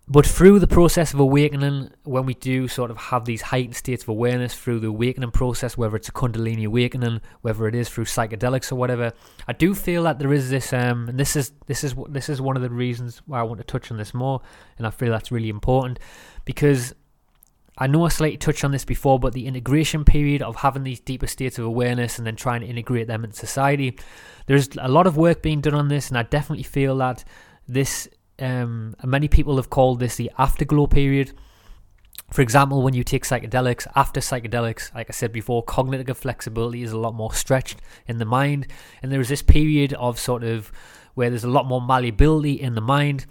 [0.07, 4.03] But through the process of awakening, when we do sort of have these heightened states
[4.03, 8.05] of awareness through the awakening process, whether it's a Kundalini awakening, whether it is through
[8.05, 9.15] psychedelics or whatever,
[9.49, 12.43] I do feel that there is this, um, and this is this is this is
[12.43, 14.43] one of the reasons why I want to touch on this more,
[14.77, 15.99] and I feel that's really important
[16.45, 16.95] because
[17.77, 21.01] I know I slightly touched on this before, but the integration period of having these
[21.01, 23.99] deeper states of awareness and then trying to integrate them in society,
[24.47, 27.25] there's a lot of work being done on this, and I definitely feel that
[27.67, 28.09] this,
[28.39, 31.33] um, many people have called this the afterglow period.
[32.31, 36.93] For example, when you take psychedelics, after psychedelics, like I said before, cognitive flexibility is
[36.93, 38.69] a lot more stretched in the mind,
[39.03, 40.71] and there is this period of sort of
[41.15, 43.27] where there's a lot more malleability in the mind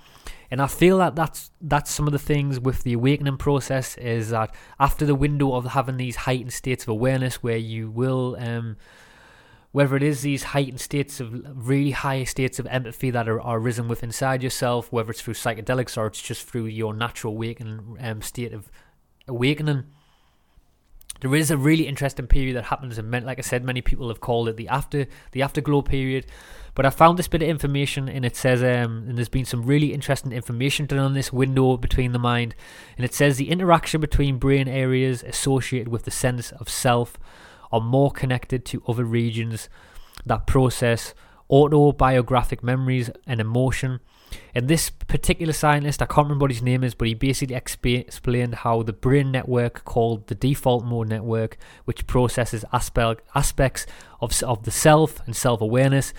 [0.54, 4.30] and I feel that that's that's some of the things with the awakening process is
[4.30, 8.78] that after the window of having these heightened states of awareness, where you will, um,
[9.72, 11.34] whether it is these heightened states of
[11.68, 15.34] really high states of empathy that are, are risen within inside yourself, whether it's through
[15.34, 18.70] psychedelics or it's just through your natural awakening um, state of
[19.28, 19.86] awakening
[21.24, 24.20] there is a really interesting period that happens and like I said many people have
[24.20, 26.26] called it the after the afterglow period.
[26.76, 29.64] But I found this bit of information and it says um, and there's been some
[29.64, 32.56] really interesting information done on this window between the mind.
[32.98, 37.18] And it says the interaction between brain areas associated with the sense of self
[37.72, 39.70] are more connected to other regions
[40.26, 41.14] that process
[41.50, 44.00] autobiographic memories and emotion
[44.56, 48.00] and this particular scientist, I can't remember what his name is, but he basically exp-
[48.00, 53.86] explained how the brain network called the default mode network, which processes aspect, aspects
[54.22, 56.13] of, of the self and self awareness.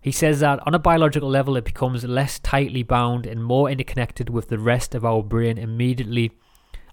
[0.00, 4.30] He says that on a biological level, it becomes less tightly bound and more interconnected
[4.30, 6.32] with the rest of our brain immediately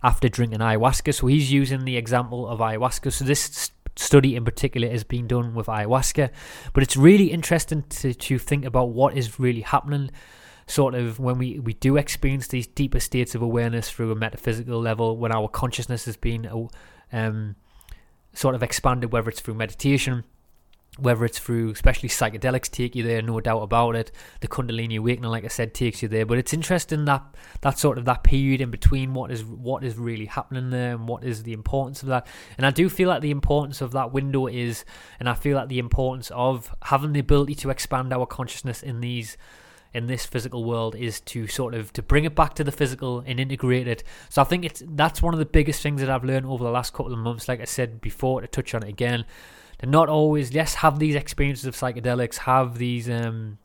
[0.04, 1.14] after drinking ayahuasca.
[1.14, 3.14] So he's using the example of ayahuasca.
[3.14, 6.30] So this study in particular is being done with ayahuasca,
[6.74, 10.12] but it's really interesting to, to think about what is really happening
[10.68, 14.80] sort of when we, we do experience these deeper states of awareness through a metaphysical
[14.80, 16.68] level, when our consciousness has been uh,
[17.12, 17.56] um,
[18.34, 20.26] sort of expanded, whether it's through meditation,
[21.00, 24.12] whether it's through, especially psychedelics take you there, no doubt about it.
[24.42, 26.26] The Kundalini awakening, like I said, takes you there.
[26.26, 27.24] But it's interesting that
[27.62, 31.08] that sort of that period in between what is what is really happening there and
[31.08, 32.28] what is the importance of that.
[32.58, 34.86] And I do feel like the importance of that window is,
[35.20, 39.00] and I feel like the importance of having the ability to expand our consciousness in
[39.02, 39.38] these
[39.98, 43.24] in this physical world is to sort of to bring it back to the physical
[43.26, 44.04] and integrate it.
[44.30, 46.70] So I think it's that's one of the biggest things that I've learned over the
[46.72, 47.48] last couple of months.
[47.48, 49.26] Like I said before, to touch on it again,
[49.80, 53.58] to not always yes have these experiences of psychedelics, have these um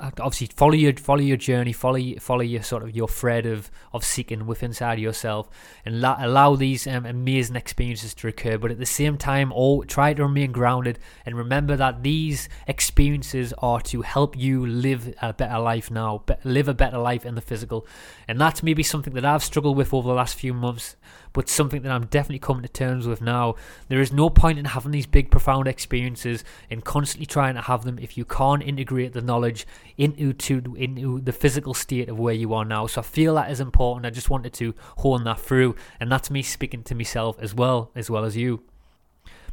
[0.00, 4.04] obviously follow your follow your journey, follow follow your sort of your thread of of
[4.04, 5.48] seeking within inside yourself,
[5.84, 8.58] and la- allow these um, amazing experiences to occur.
[8.58, 13.52] But at the same time, all try to remain grounded and remember that these experiences
[13.58, 17.40] are to help you live a better life now, live a better life in the
[17.40, 17.86] physical,
[18.26, 20.96] and that's maybe something that I've struggled with over the last few months
[21.32, 23.54] but something that I'm definitely coming to terms with now.
[23.88, 27.84] There is no point in having these big, profound experiences and constantly trying to have
[27.84, 29.20] them if you can't integrate the
[29.58, 29.66] knowledge
[29.96, 32.86] into to, into the physical state of where you are now.
[32.86, 34.06] So I feel that is important.
[34.06, 37.90] I just wanted to hone that through, and that's me speaking to myself as well,
[37.94, 38.62] as well as you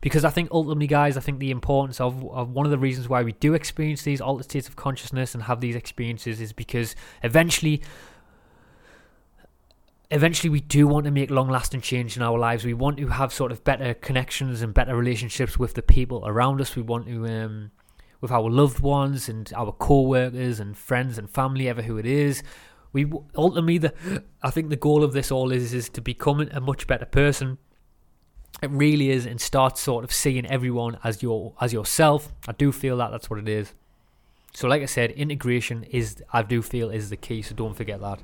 [0.01, 3.09] because I think ultimately, guys, I think the importance of, of one of the reasons
[3.09, 6.95] why we do experience these altered states of consciousness and have these experiences is because
[7.23, 7.81] eventually
[10.11, 12.63] eventually we do want to make long lasting change in our lives.
[12.63, 16.61] We want to have sort of better connections and better relationships with the people around
[16.61, 16.75] us.
[16.75, 17.71] We want to um,
[18.21, 22.43] with our loved ones and our co-workers and friends and family, ever who it is.
[22.93, 26.61] We ultimately, the, I think the goal of this all is is to become a
[26.61, 27.57] much better person.
[28.61, 32.31] It really is, and start sort of seeing everyone as your as yourself.
[32.47, 33.73] I do feel that that's what it is.
[34.53, 37.41] So, like I said, integration is I do feel is the key.
[37.41, 38.19] So don't forget that.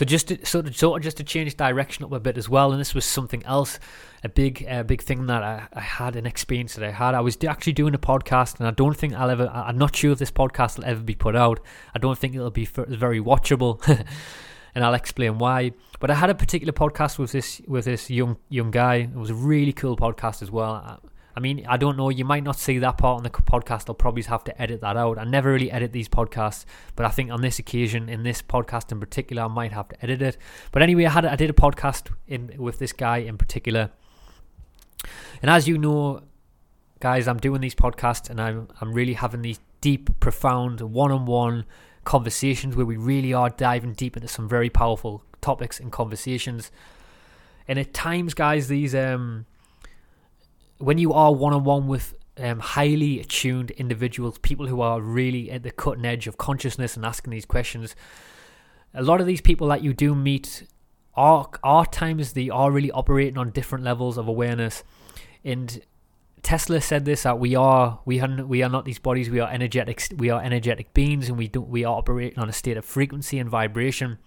[0.00, 2.48] So just to, sort of, sort of just to change direction up a bit as
[2.48, 3.78] well, and this was something else,
[4.24, 7.14] a big, uh, big thing that I, I had an experience that I had.
[7.14, 9.46] I was actually doing a podcast, and I don't think I'll ever.
[9.48, 11.60] I'm not sure if this podcast will ever be put out.
[11.94, 13.86] I don't think it'll be very watchable,
[14.74, 15.72] and I'll explain why.
[15.98, 18.94] But I had a particular podcast with this with this young young guy.
[18.94, 20.98] It was a really cool podcast as well.
[21.36, 22.08] I mean, I don't know.
[22.08, 23.84] You might not see that part on the podcast.
[23.88, 25.18] I'll probably have to edit that out.
[25.18, 26.64] I never really edit these podcasts,
[26.96, 30.02] but I think on this occasion, in this podcast in particular, I might have to
[30.02, 30.36] edit it.
[30.72, 33.90] But anyway, I had I did a podcast in with this guy in particular,
[35.40, 36.22] and as you know,
[36.98, 41.64] guys, I'm doing these podcasts, and I'm I'm really having these deep, profound, one-on-one
[42.04, 46.70] conversations where we really are diving deep into some very powerful topics and conversations.
[47.68, 49.46] And at times, guys, these um
[50.80, 55.50] when you are one on one with um, highly attuned individuals, people who are really
[55.50, 57.94] at the cutting edge of consciousness and asking these questions,
[58.94, 60.64] a lot of these people that you do meet
[61.14, 64.82] are are times they are really operating on different levels of awareness.
[65.44, 65.82] And
[66.42, 69.50] Tesla said this that we are we are we are not these bodies, we are
[69.50, 72.84] energetic we are energetic beings, and we don't we are operating on a state of
[72.84, 74.18] frequency and vibration.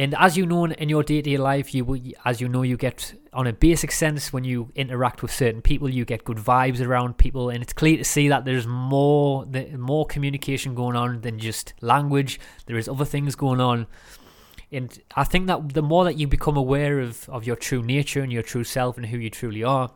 [0.00, 2.78] And as you know in your day to day life, you as you know, you
[2.78, 6.80] get on a basic sense when you interact with certain people, you get good vibes
[6.80, 9.44] around people, and it's clear to see that there's more
[9.76, 12.40] more communication going on than just language.
[12.64, 13.86] There is other things going on,
[14.72, 18.22] and I think that the more that you become aware of of your true nature
[18.22, 19.90] and your true self and who you truly are,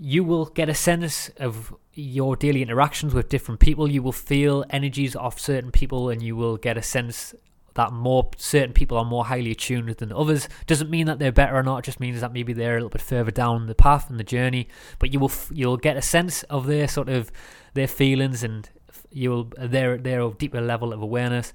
[0.00, 3.88] you will get a sense of your daily interactions with different people.
[3.88, 7.36] You will feel energies of certain people, and you will get a sense
[7.78, 10.48] that more certain people are more highly attuned than others.
[10.66, 11.84] Doesn't mean that they're better or not.
[11.84, 14.66] Just means that maybe they're a little bit further down the path and the journey.
[14.98, 17.30] But you will you'll get a sense of their sort of
[17.74, 18.68] their feelings and
[19.12, 21.52] you'll their their deeper level of awareness.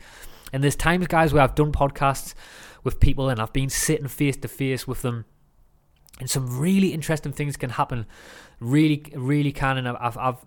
[0.54, 2.36] And there's times, guys, where I've done podcasts
[2.86, 5.26] with people and I've been sitting face to face with them,
[6.22, 8.06] and some really interesting things can happen.
[8.62, 9.78] Really, really can.
[9.78, 10.38] And I've I've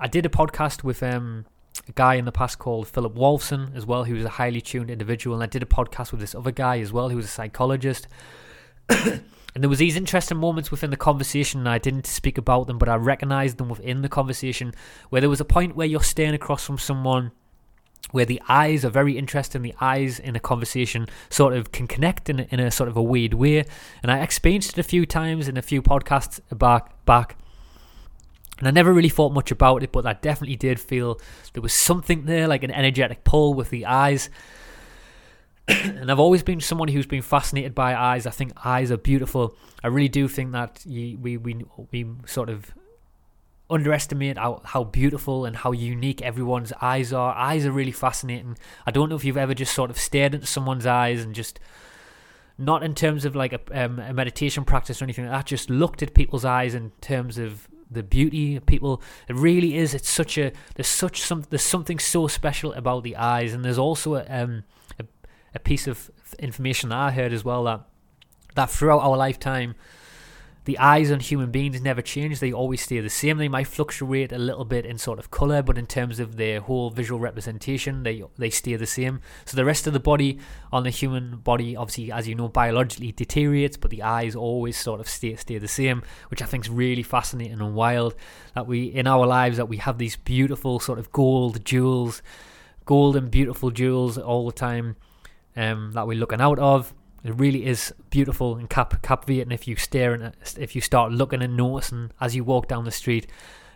[0.00, 1.46] I did a podcast with um
[1.88, 4.90] a guy in the past called Philip Wolfson as well, who was a highly tuned
[4.90, 5.36] individual.
[5.36, 8.08] And I did a podcast with this other guy as well, who was a psychologist.
[8.88, 9.22] and
[9.54, 12.96] there was these interesting moments within the conversation, I didn't speak about them, but I
[12.96, 14.74] recognized them within the conversation,
[15.10, 17.32] where there was a point where you're staring across from someone
[18.10, 19.62] where the eyes are very interesting.
[19.62, 22.96] The eyes in a conversation sort of can connect in a, in a sort of
[22.96, 23.64] a weird way.
[24.02, 27.36] And I experienced it a few times in a few podcasts back back.
[28.58, 31.20] And I never really thought much about it, but I definitely did feel
[31.52, 34.30] there was something there, like an energetic pull with the eyes.
[35.68, 38.26] and I've always been someone who's been fascinated by eyes.
[38.26, 39.56] I think eyes are beautiful.
[39.82, 42.72] I really do think that you, we we we sort of
[43.70, 47.34] underestimate how, how beautiful and how unique everyone's eyes are.
[47.34, 48.58] Eyes are really fascinating.
[48.86, 51.58] I don't know if you've ever just sort of stared into someone's eyes and just
[52.58, 55.70] not in terms of like a, um, a meditation practice or anything like that, just
[55.70, 59.02] looked at people's eyes in terms of the beauty of people.
[59.28, 59.94] It really is.
[59.94, 63.78] It's such a there's such some there's something so special about the eyes, and there's
[63.78, 64.64] also a, um,
[64.98, 65.04] a,
[65.54, 67.82] a piece of information that I heard as well that
[68.54, 69.74] that throughout our lifetime,
[70.64, 72.38] the eyes on human beings never change.
[72.38, 73.38] They always stay the same.
[73.38, 76.60] They might fluctuate a little bit in sort of color, but in terms of their
[76.60, 79.20] whole visual representation, they they stay the same.
[79.44, 80.38] So the rest of the body
[80.70, 85.00] on the human body, obviously, as you know, biologically deteriorates, but the eyes always sort
[85.00, 88.14] of stay stay the same, which I think is really fascinating and wild.
[88.54, 92.22] That we in our lives that we have these beautiful sort of gold jewels,
[92.84, 94.94] gold and beautiful jewels all the time,
[95.56, 96.94] um, that we're looking out of
[97.24, 101.42] it really is beautiful and cap captivating if you stare and if you start looking
[101.42, 103.26] and noticing as you walk down the street.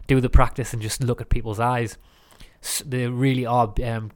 [0.09, 1.97] Do the practice and just look at people's eyes.
[2.84, 3.72] They really are.
[3.84, 4.12] Um,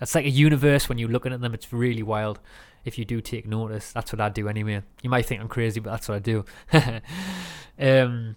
[0.00, 1.54] it's like a universe when you're looking at them.
[1.54, 2.40] It's really wild.
[2.84, 4.82] If you do take notice, that's what I do anyway.
[5.02, 6.44] You might think I'm crazy, but that's what I do.
[7.78, 8.36] um,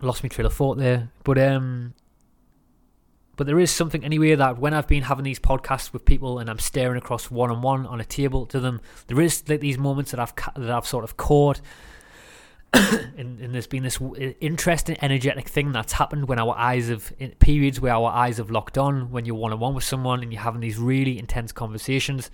[0.00, 1.94] lost my trail of thought there, but um,
[3.38, 6.50] but there is something anyway that when I've been having these podcasts with people and
[6.50, 9.78] I'm staring across one on one on a table to them, there is like these
[9.78, 11.60] moments that I've that I've sort of caught.
[12.74, 13.98] and, and, there's been this
[14.40, 18.76] interesting energetic thing that's happened when our eyes have periods where our eyes have locked
[18.76, 22.30] on when you're one on one with someone and you're having these really intense conversations.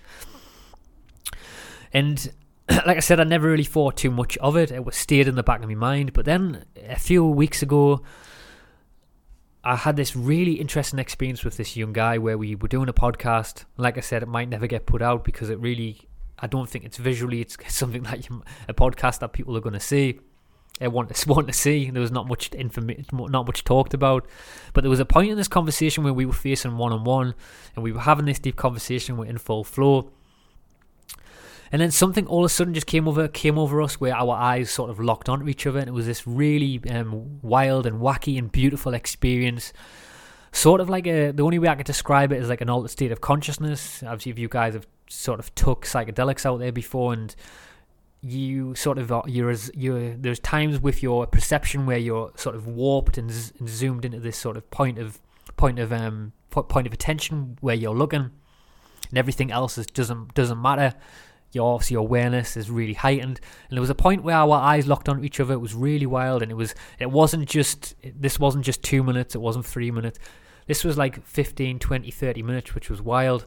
[1.93, 2.33] And
[2.69, 4.71] like I said, I never really thought too much of it.
[4.71, 6.13] It was stayed in the back of my mind.
[6.13, 8.01] But then a few weeks ago,
[9.67, 12.93] I had this really interesting experience with this young guy where we were doing a
[12.93, 13.65] podcast.
[13.77, 16.07] Like I said, it might never get put out because it really,
[16.37, 19.73] I don't think it's visually, it's something that you, a podcast that people are going
[19.73, 20.19] to see.
[20.79, 21.89] I want to want to see.
[21.89, 24.27] There was not much information, not much talked about,
[24.73, 27.33] but there was a point in this conversation where we were facing one on one,
[27.75, 29.17] and we were having this deep conversation.
[29.17, 30.11] We're in full flow,
[31.71, 34.35] and then something all of a sudden just came over came over us where our
[34.35, 35.79] eyes sort of locked onto each other.
[35.79, 39.73] And it was this really um, wild and wacky and beautiful experience.
[40.51, 42.91] Sort of like a the only way i could describe it is like an altered
[42.91, 44.03] state of consciousness.
[44.03, 47.35] Obviously if you guys have sort of took psychedelics out there before and
[48.21, 52.67] you sort of you're as you're there's times with your perception where you're sort of
[52.67, 55.19] warped and, z- and zoomed into this sort of point of
[55.57, 58.31] point of um point of attention where you're looking
[59.09, 60.95] and everything else is, doesn't doesn't matter
[61.55, 63.39] your obviously awareness is really heightened.
[63.69, 65.53] And there was a point where our eyes locked onto each other.
[65.53, 69.33] It was really wild, and it was it wasn't just this wasn't just two minutes.
[69.33, 70.19] It wasn't three minutes.
[70.67, 73.45] This was like 15, 20, 30 minutes, which was wild.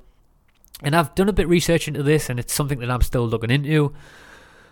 [0.83, 3.27] And I've done a bit of research into this, and it's something that I'm still
[3.27, 3.93] looking into.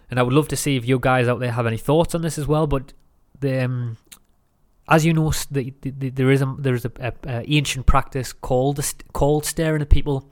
[0.09, 2.23] And I would love to see if you guys out there have any thoughts on
[2.23, 2.69] this as well.
[2.69, 2.93] But
[3.41, 3.97] the, um,
[4.89, 7.87] as you know, the, the, the, there is a there is a, a, a ancient
[7.87, 8.81] practice called
[9.13, 10.31] called staring at people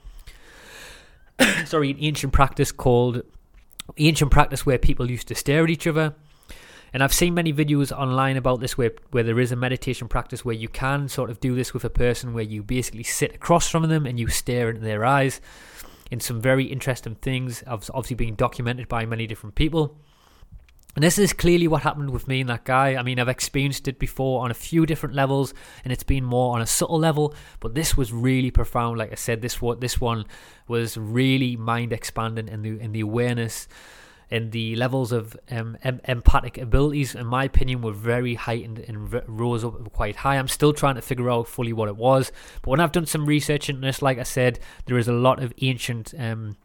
[1.67, 3.23] sorry, an ancient practice called
[3.99, 6.15] ancient practice where people used to stare at each other.
[6.93, 10.45] And I've seen many videos online about this where, where there is a meditation practice
[10.45, 13.69] where you can sort of do this with a person where you basically sit across
[13.69, 15.41] from them and you stare into their eyes
[16.11, 19.97] in some very interesting things, obviously being documented by many different people.
[20.95, 22.95] And this is clearly what happened with me and that guy.
[22.95, 26.55] I mean, I've experienced it before on a few different levels, and it's been more
[26.55, 27.35] on a subtle level.
[27.61, 28.99] But this was really profound.
[28.99, 30.25] Like I said, this what this one
[30.69, 33.67] was really mind expanding in the in the awareness
[34.31, 39.15] and the levels of um, em- empathic abilities, in my opinion, were very heightened and
[39.15, 40.37] r- rose up quite high.
[40.37, 42.33] I'm still trying to figure out fully what it was,
[42.63, 45.43] but when I've done some research into this, like I said, there is a lot
[45.43, 46.15] of ancient.
[46.19, 46.57] Um,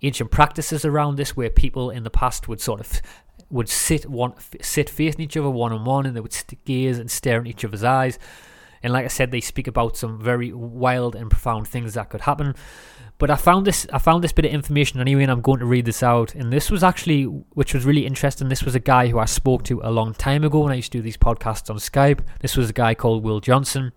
[0.00, 3.02] ancient practices around this where people in the past would sort of
[3.50, 7.10] would sit one sit facing each other one on one, and they would gaze and
[7.10, 8.18] stare in each other's eyes.
[8.82, 12.22] And like I said, they speak about some very wild and profound things that could
[12.22, 12.54] happen.
[13.18, 15.66] But I found this I found this bit of information anyway, and I'm going to
[15.66, 16.34] read this out.
[16.34, 18.48] And this was actually, which was really interesting.
[18.48, 20.92] This was a guy who I spoke to a long time ago when I used
[20.92, 22.20] to do these podcasts on Skype.
[22.40, 23.92] This was a guy called Will Johnson,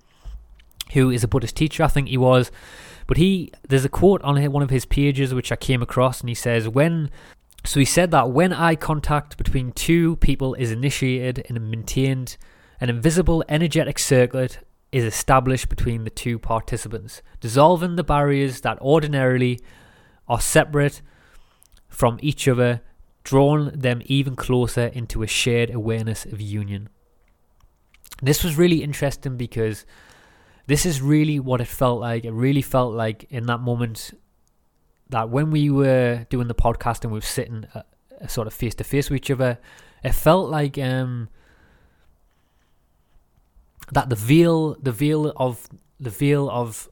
[0.93, 2.51] who is a Buddhist teacher, I think he was.
[3.05, 6.29] But he, there's a quote on one of his pages which I came across, and
[6.29, 7.11] he says, "When
[7.63, 12.37] so he said that when eye contact between two people is initiated and maintained,
[12.79, 14.59] an invisible energetic circlet
[14.91, 19.59] is established between the two participants, dissolving the barriers that ordinarily
[20.27, 21.01] are separate
[21.87, 22.81] from each other,
[23.23, 26.89] drawing them even closer into a shared awareness of union.
[28.21, 29.85] This was really interesting because
[30.67, 32.25] this is really what it felt like.
[32.25, 34.11] It really felt like in that moment
[35.11, 37.83] that when we were doing the podcast and we were sitting uh,
[38.19, 39.59] uh, sort of face to face with each other,
[40.03, 41.29] it felt like um,
[43.91, 46.89] that the veil, the veil of the veil of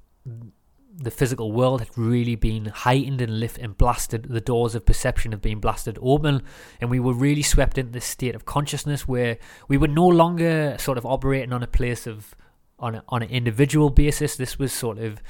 [1.01, 4.24] the physical world had really been heightened and lifted and blasted.
[4.24, 6.43] The doors of perception have been blasted open,
[6.82, 9.38] and we were really swept into this state of consciousness where
[9.70, 12.36] we were no longer sort of operating on a place of
[12.78, 14.36] on a, on an individual basis.
[14.36, 15.22] This was sort of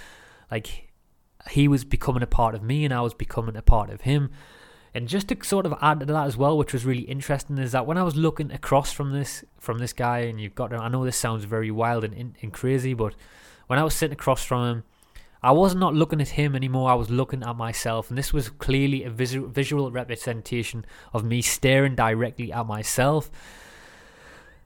[0.51, 0.88] like
[1.49, 4.31] he was becoming a part of me and I was becoming a part of him.
[4.93, 7.73] And just to sort of add to that as well, which was really interesting, is
[7.73, 10.87] that when I was looking across from this from this guy, and you've got, I
[10.87, 13.13] know this sounds very wild and, and crazy, but
[13.67, 14.83] when I was sitting across from him,
[15.43, 16.89] I was not looking at him anymore.
[16.89, 21.95] I was looking at myself, and this was clearly a visual representation of me staring
[21.95, 23.29] directly at myself.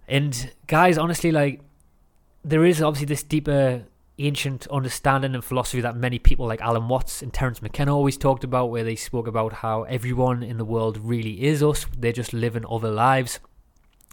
[0.08, 1.62] And guys, honestly, like
[2.44, 3.84] there is obviously this deeper
[4.20, 8.44] ancient understanding and philosophy that many people like Alan Watts and Terence McKenna always talked
[8.44, 11.86] about, where they spoke about how everyone in the world really is us.
[11.98, 13.40] They're just living other lives,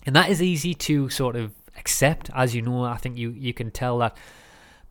[0.07, 2.30] and that is easy to sort of accept.
[2.34, 4.16] As you know, I think you you can tell that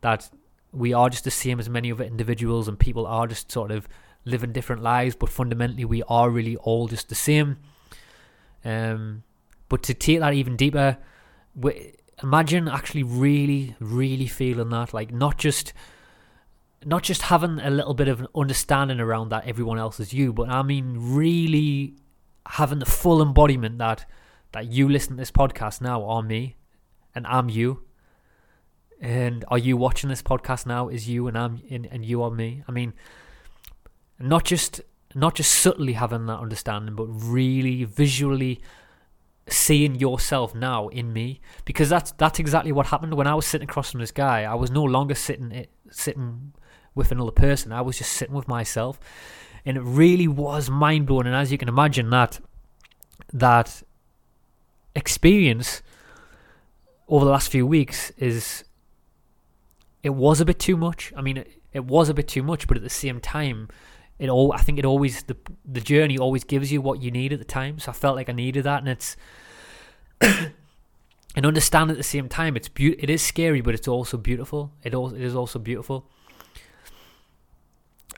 [0.00, 0.30] that
[0.72, 3.88] we are just the same as many other individuals, and people are just sort of
[4.24, 7.56] living different lives, but fundamentally we are really all just the same.
[8.64, 9.22] Um,
[9.68, 10.98] but to take that even deeper,
[11.54, 15.72] we, imagine actually really, really feeling that, like not just
[16.84, 20.32] not just having a little bit of an understanding around that everyone else is you,
[20.32, 21.94] but I mean really
[22.46, 24.06] having the full embodiment that
[24.52, 26.56] that you listen to this podcast now are me
[27.14, 27.84] and I'm you.
[29.00, 32.30] And are you watching this podcast now is you and I'm and, and you are
[32.30, 32.62] me.
[32.66, 32.94] I mean
[34.18, 34.80] not just
[35.14, 38.60] not just subtly having that understanding, but really visually
[39.48, 43.68] seeing yourself now in me because that's that's exactly what happened when I was sitting
[43.68, 44.44] across from this guy.
[44.44, 46.52] I was no longer sitting eh, sitting
[46.94, 47.72] with another person.
[47.72, 48.98] I was just sitting with myself,
[49.64, 51.26] and it really was mind blowing.
[51.26, 52.40] And as you can imagine, that
[53.32, 53.82] that
[54.94, 55.82] experience
[57.08, 58.64] over the last few weeks is
[60.02, 61.12] it was a bit too much.
[61.16, 63.68] I mean, it, it was a bit too much, but at the same time,
[64.20, 67.32] it all I think it always the the journey always gives you what you need
[67.32, 67.78] at the time.
[67.78, 69.16] So I felt like I needed that, and it's
[70.20, 74.72] and understand at the same time it's be- it is scary, but it's also beautiful.
[74.84, 76.06] It also it is also beautiful.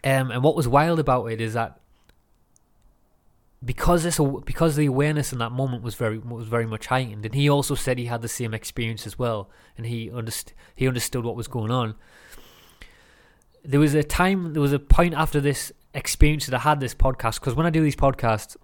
[0.04, 1.78] Um, and what was wild about it is that
[3.64, 7.32] because this because the awareness in that moment was very was very much heightened, and
[7.32, 11.24] he also said he had the same experience as well, and he underst- he understood
[11.24, 11.94] what was going on.
[13.64, 16.94] There was a time, there was a point after this experience that I had this
[16.94, 18.56] podcast because when I do these podcasts,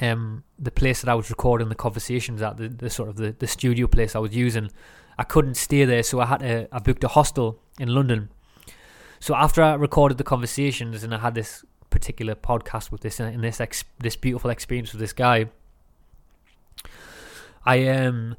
[0.00, 3.34] um, the place that I was recording the conversations at, the, the sort of the,
[3.38, 4.70] the studio place I was using,
[5.18, 8.30] I couldn't stay there, so I had to, I booked a hostel in London.
[9.18, 13.44] So after I recorded the conversations and I had this particular podcast with this and
[13.44, 15.46] this ex, this beautiful experience with this guy,
[17.66, 18.36] I um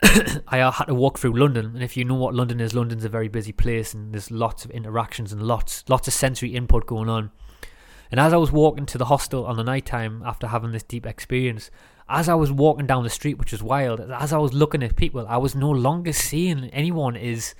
[0.48, 3.08] I had to walk through London, and if you know what London is, London's a
[3.08, 7.08] very busy place, and there's lots of interactions and lots lots of sensory input going
[7.08, 7.30] on.
[8.10, 10.82] And as I was walking to the hostel on the night time after having this
[10.82, 11.70] deep experience,
[12.08, 14.96] as I was walking down the street, which was wild, as I was looking at
[14.96, 17.54] people, I was no longer seeing anyone is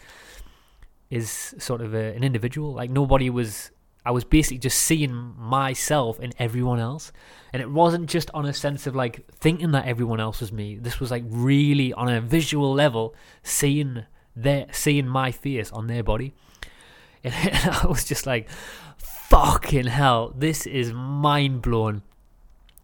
[1.10, 2.72] is sort of a, an individual.
[2.72, 3.70] Like nobody was.
[4.08, 7.12] I was basically just seeing myself in everyone else,
[7.52, 10.76] and it wasn't just on a sense of like thinking that everyone else was me.
[10.76, 16.02] This was like really on a visual level, seeing their seeing my face on their
[16.02, 16.32] body,
[17.22, 18.48] and I was just like,
[18.96, 22.00] fucking hell, this is mind blowing.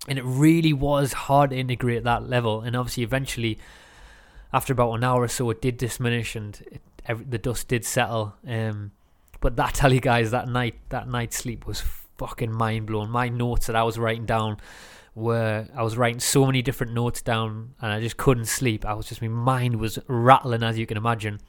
[0.07, 2.61] And it really was hard to integrate that level.
[2.61, 3.59] And obviously, eventually,
[4.53, 6.62] after about an hour or so, it did diminish and
[7.07, 8.35] it, the dust did settle.
[8.47, 8.93] Um,
[9.45, 11.82] but that tell you guys, that night, that night's sleep was
[12.16, 13.11] fucking mind blowing.
[13.11, 14.57] My notes that I was writing down
[15.14, 18.86] were I was writing so many different notes down, and I just couldn't sleep.
[18.86, 21.40] I was just my mind was rattling, as you can imagine.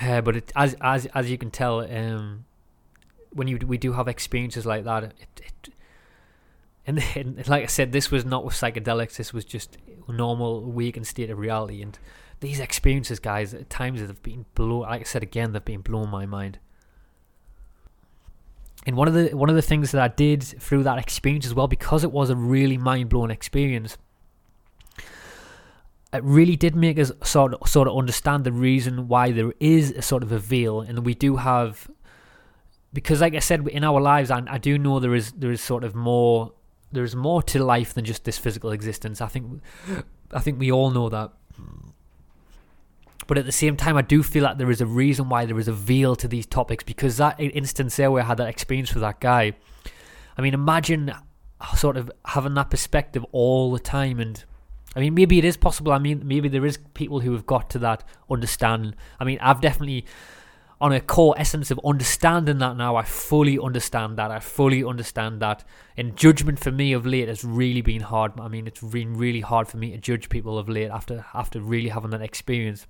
[0.00, 2.44] Uh, but it, as as as you can tell, um,
[3.32, 5.68] when you we do have experiences like that, it, it
[6.84, 9.18] and, and, like I said, this was not with psychedelics.
[9.18, 11.80] This was just normal waking state of reality.
[11.80, 11.96] And
[12.44, 14.82] these experiences, guys, at times have been blown.
[14.82, 16.58] Like I said again, they've been blowing my mind.
[18.86, 21.54] And one of the one of the things that I did through that experience as
[21.54, 23.96] well, because it was a really mind blowing experience,
[26.12, 29.90] it really did make us sort of, sort of understand the reason why there is
[29.92, 31.90] a sort of a veil, and we do have,
[32.92, 35.62] because like I said, in our lives, I, I do know there is there is
[35.62, 36.52] sort of more
[36.92, 39.22] there is more to life than just this physical existence.
[39.22, 39.62] I think
[40.32, 41.32] I think we all know that.
[43.26, 45.58] But at the same time, I do feel like there is a reason why there
[45.58, 48.92] is a veil to these topics because that instance there where I had that experience
[48.92, 49.54] with that guy.
[50.36, 51.14] I mean, imagine
[51.76, 54.44] sort of having that perspective all the time and
[54.96, 55.92] I mean, maybe it is possible.
[55.92, 58.94] I mean, maybe there is people who have got to that understanding.
[59.18, 60.04] I mean, I've definitely,
[60.80, 64.30] on a core essence of understanding that now, I fully understand that.
[64.30, 65.64] I fully understand that.
[65.96, 68.38] And judgment for me of late has really been hard.
[68.38, 71.60] I mean, it's been really hard for me to judge people of late after after
[71.60, 72.86] really having that experience.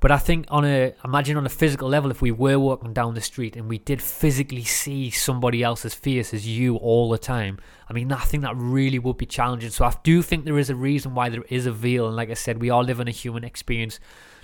[0.00, 3.14] But I think on a imagine on a physical level, if we were walking down
[3.14, 7.58] the street and we did physically see somebody else's face as you all the time,
[7.88, 9.70] I mean, I think that really would be challenging.
[9.70, 12.30] So I do think there is a reason why there is a veil, and like
[12.30, 13.98] I said, we all live in a human experience.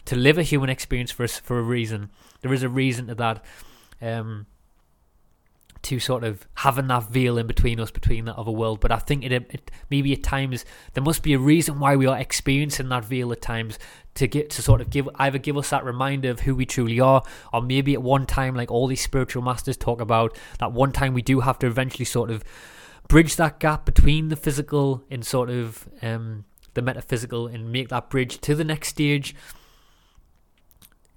[0.07, 3.44] To live a human experience for for a reason, there is a reason to that.
[4.02, 4.46] Um,
[5.85, 8.80] to sort of having that veil in between us, between that other world.
[8.80, 10.64] But I think it, it maybe at times
[10.95, 13.78] there must be a reason why we are experiencing that veil at times
[14.14, 17.01] to get to sort of give either give us that reminder of who we truly
[17.01, 17.22] are,
[17.53, 21.14] or maybe at one time, like all these spiritual masters talk about, that one time
[21.14, 22.45] we do have to eventually sort of
[23.09, 28.11] bridge that gap between the physical and sort of um, the metaphysical and make that
[28.11, 29.35] bridge to the next stage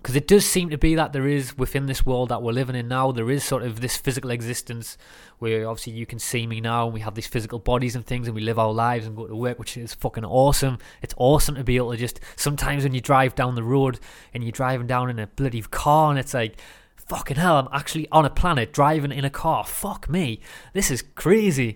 [0.07, 2.77] because it does seem to be that there is within this world that we're living
[2.77, 4.97] in now there is sort of this physical existence
[5.39, 8.25] where obviously you can see me now and we have these physical bodies and things
[8.25, 10.77] and we live our lives and go to work which is fucking awesome.
[11.01, 13.99] It's awesome to be able to just sometimes when you drive down the road
[14.33, 16.55] and you're driving down in a bloody car and it's like
[16.95, 19.65] fucking hell i'm actually on a planet driving in a car.
[19.65, 20.39] Fuck me.
[20.71, 21.75] This is crazy.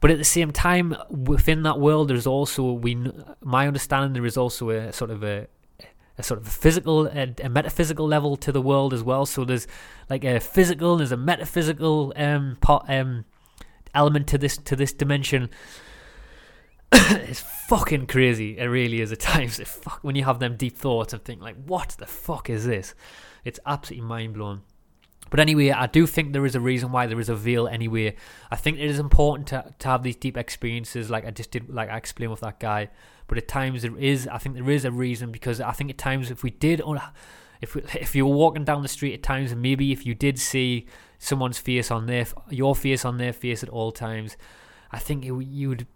[0.00, 4.36] But at the same time within that world there's also we my understanding there is
[4.36, 5.48] also a sort of a
[6.18, 9.24] a sort of a physical and a, metaphysical level to the world as well.
[9.24, 9.66] So there's
[10.10, 13.24] like a physical there's a metaphysical um, pot, um
[13.94, 15.50] element to this to this dimension.
[16.92, 18.58] it's fucking crazy.
[18.58, 19.58] It really is at times.
[19.58, 22.66] It fuck when you have them deep thoughts and think like, what the fuck is
[22.66, 22.94] this?
[23.44, 24.62] It's absolutely mind blowing.
[25.30, 28.16] But anyway, I do think there is a reason why there is a veil anyway.
[28.50, 31.68] I think it is important to, to have these deep experiences like I just did
[31.68, 32.90] like I explained with that guy
[33.28, 35.98] but at times there is, I think there is a reason because I think at
[35.98, 36.80] times if we did,
[37.60, 40.14] if we, if you were walking down the street at times, and maybe if you
[40.14, 40.86] did see
[41.18, 44.36] someone's face on their, your face on their face at all times,
[44.90, 45.86] I think you would.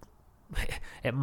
[1.03, 1.15] It,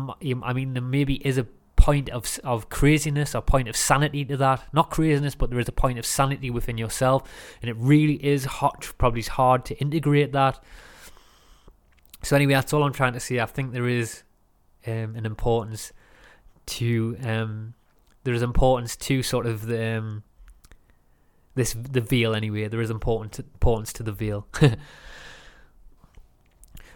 [0.44, 1.48] I mean, there maybe is a
[1.80, 4.68] point of of craziness or point of sanity to that.
[4.74, 7.24] Not craziness, but there is a point of sanity within yourself,
[7.62, 8.92] and it really is hot.
[8.98, 10.62] probably is hard to integrate that.
[12.22, 13.40] So anyway, that's all I'm trying to say.
[13.40, 14.24] I think there is
[14.86, 15.94] um, an importance
[16.66, 17.74] to um,
[18.26, 20.24] there is importance to sort of the um,
[21.56, 22.68] this the veil anyway.
[22.68, 24.48] There is important importance to the veil.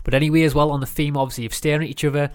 [0.03, 2.31] but anyway, as well on the theme, obviously, of staring at each other.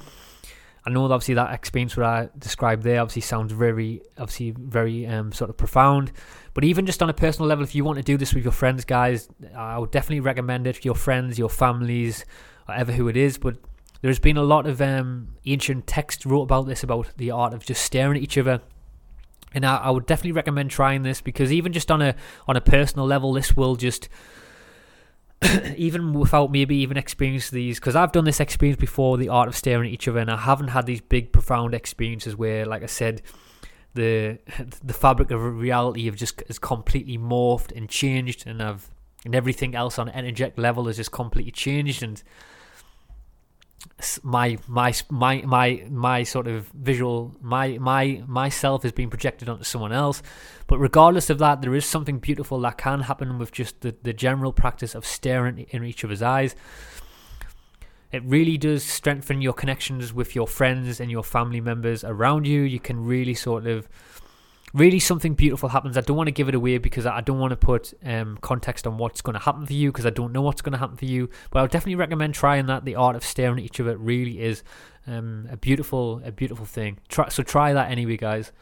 [0.88, 5.32] I know obviously that experience what I described there obviously sounds very obviously very um,
[5.32, 6.12] sort of profound.
[6.54, 8.54] But even just on a personal level, if you want to do this with your
[8.54, 10.86] friends, guys, I would definitely recommend it.
[10.86, 12.24] Your friends, your families,
[12.64, 13.36] whatever who it is.
[13.36, 13.58] But
[14.00, 17.66] there's been a lot of um, ancient text wrote about this, about the art of
[17.66, 18.62] just staring at each other.
[19.52, 22.14] And I, I would definitely recommend trying this because even just on a
[22.46, 24.08] on a personal level, this will just
[25.76, 29.56] even without maybe even experiencing these because I've done this experience before the art of
[29.56, 32.86] staring at each other and I haven't had these big profound experiences where like I
[32.86, 33.22] said
[33.94, 34.38] the
[34.84, 38.90] the fabric of reality have just is completely morphed and changed and I've
[39.24, 42.22] and everything else on an energetic level has just completely changed and
[44.22, 49.64] my my my my my sort of visual my my myself is being projected onto
[49.64, 50.22] someone else.
[50.66, 54.12] But regardless of that there is something beautiful that can happen with just the, the
[54.12, 56.54] general practice of staring in each other's eyes.
[58.10, 62.62] It really does strengthen your connections with your friends and your family members around you.
[62.62, 63.86] You can really sort of
[64.74, 65.96] really something beautiful happens.
[65.96, 68.86] I don't want to give it away because I don't want to put um, context
[68.86, 70.96] on what's going to happen for you because I don't know what's going to happen
[70.96, 71.30] for you.
[71.50, 72.84] But I would definitely recommend trying that.
[72.84, 74.62] The art of staring at each other really is
[75.06, 76.98] um, a beautiful, a beautiful thing.
[77.08, 78.52] Try, so try that anyway, guys.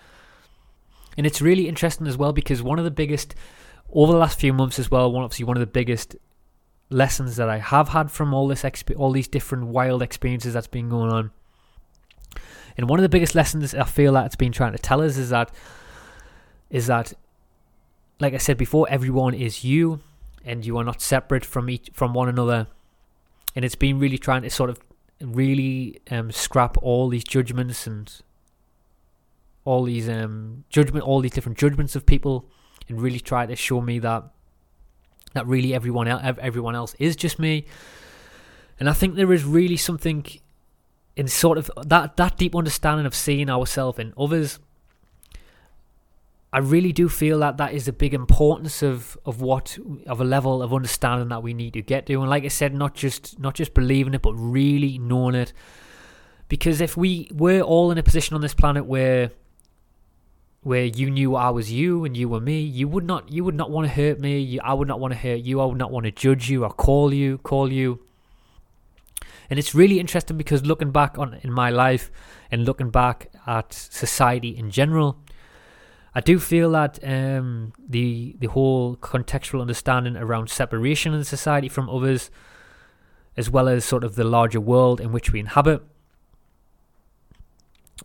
[1.17, 3.35] And it's really interesting as well because one of the biggest
[3.93, 5.11] over the last few months as well.
[5.11, 6.17] One obviously one of the biggest
[6.91, 10.67] lessons that I have had from all this exp- all these different wild experiences that's
[10.67, 11.31] been going on.
[12.77, 15.17] And one of the biggest lessons I feel that it's been trying to tell us
[15.17, 15.51] is that
[16.71, 17.13] is that,
[18.21, 20.01] like I said before, everyone is you,
[20.45, 22.69] and you are not separate from each from one another.
[23.55, 24.81] And it's been really trying to sort of
[25.21, 28.13] really um, scrap all these judgments and
[29.65, 32.49] all these um, judgment, all these different judgments of people,
[32.89, 34.25] and really try to show me that
[35.35, 37.67] that really everyone else, everyone else is just me.
[38.79, 40.25] And I think there is really something
[41.17, 44.59] in sort of that that deep understanding of seeing ourselves in others
[46.53, 50.25] I really do feel that that is a big importance of of what of a
[50.25, 53.39] level of understanding that we need to get to, and like I said, not just
[53.39, 55.53] not just believing it, but really knowing it.
[56.49, 59.33] Because if we were all in a position on this planet where
[60.63, 63.55] where you knew I was you and you were me, you would not you would
[63.55, 64.41] not want to hurt me.
[64.41, 65.61] You, I would not want to hurt you.
[65.61, 68.01] I would not want to judge you or call you call you.
[69.49, 72.11] And it's really interesting because looking back on in my life
[72.51, 75.19] and looking back at society in general,
[76.17, 81.91] I do feel that um, the the whole contextual understanding around separation in society from
[81.91, 82.31] others,
[83.37, 85.83] as well as sort of the larger world in which we inhabit,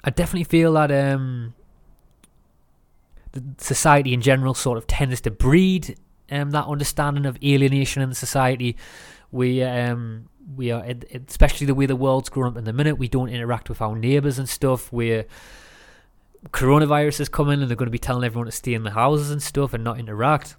[0.03, 1.53] I definitely feel that um,
[3.57, 5.95] society in general sort of tends to breed
[6.29, 8.75] um, that understanding of alienation in society.
[9.31, 10.85] We um, we are
[11.29, 12.97] especially the way the world's grown up in the minute.
[12.97, 14.91] We don't interact with our neighbours and stuff.
[14.91, 15.27] We're
[16.49, 19.29] coronavirus is coming and they're going to be telling everyone to stay in the houses
[19.29, 20.55] and stuff and not interact.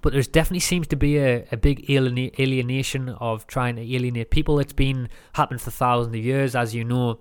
[0.00, 4.60] But there's definitely seems to be a, a big alienation of trying to alienate people.
[4.60, 7.20] It's been happening for thousands of years, as you know.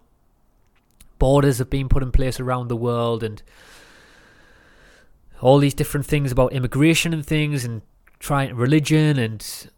[1.18, 3.42] Borders have been put in place around the world and
[5.42, 7.82] all these different things about immigration and things and
[8.20, 9.70] trying religion and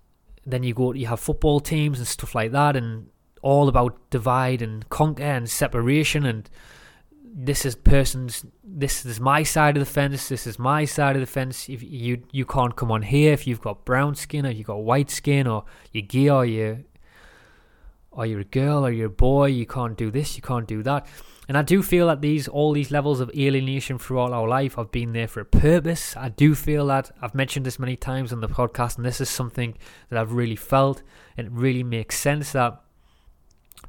[0.45, 3.07] then you go you have football teams and stuff like that and
[3.41, 6.49] all about divide and conquer and separation and
[7.33, 11.19] this is person's this is my side of the fence this is my side of
[11.21, 14.51] the fence if you you can't come on here if you've got brown skin or
[14.51, 16.83] you've got white skin or you're gay or you
[18.11, 20.81] or you're a girl or you're a boy you can't do this you can't do
[20.81, 21.05] that
[21.49, 24.91] and I do feel that these all these levels of alienation throughout our life have
[24.91, 26.15] been there for a purpose.
[26.15, 29.31] I do feel that I've mentioned this many times on the podcast, and this is
[29.31, 29.75] something
[30.09, 31.01] that I've really felt.
[31.35, 32.79] And it really makes sense that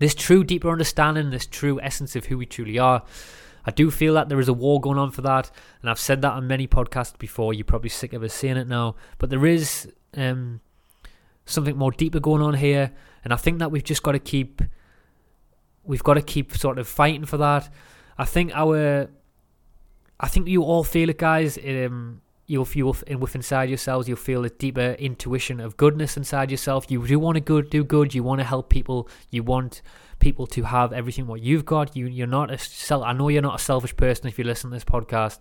[0.01, 3.05] this true deeper understanding, this true essence of who we truly are.
[3.65, 6.23] I do feel that there is a war going on for that, and I've said
[6.23, 7.55] that on many podcasts before.
[7.55, 10.61] You're probably sick of us saying it now, but there is um,
[11.45, 12.91] something more deeper going on here,
[13.23, 14.63] and I think that we've just got to keep
[15.85, 17.69] we've got to keep sort of fighting for that.
[18.17, 19.09] I think our,
[20.19, 21.59] I think you all feel it, guys.
[21.59, 24.09] Um, you'll feel with inside yourselves.
[24.09, 26.91] You'll feel a deeper intuition of goodness inside yourself.
[26.91, 28.15] You do want to go do good.
[28.15, 29.09] You want to help people.
[29.31, 29.83] You want
[30.19, 31.97] people to have everything what you've got.
[31.97, 33.05] You you're not a self.
[33.05, 35.39] I know you're not a selfish person if you listen to this podcast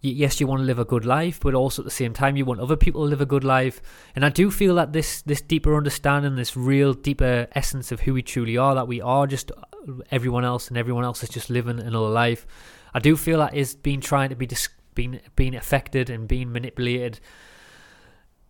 [0.00, 2.44] yes, you want to live a good life, but also at the same time, you
[2.44, 3.80] want other people to live a good life.
[4.14, 8.14] And I do feel that this this deeper understanding, this real deeper essence of who
[8.14, 11.50] we truly are, that we are just uh, everyone else, and everyone else is just
[11.50, 12.46] living another life.
[12.94, 16.52] I do feel that is being trying to be dis- being being affected and being
[16.52, 17.20] manipulated.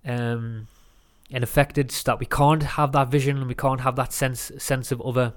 [0.05, 0.69] Um,
[1.31, 4.51] and affected so that we can't have that vision and we can't have that sense
[4.57, 5.35] sense of other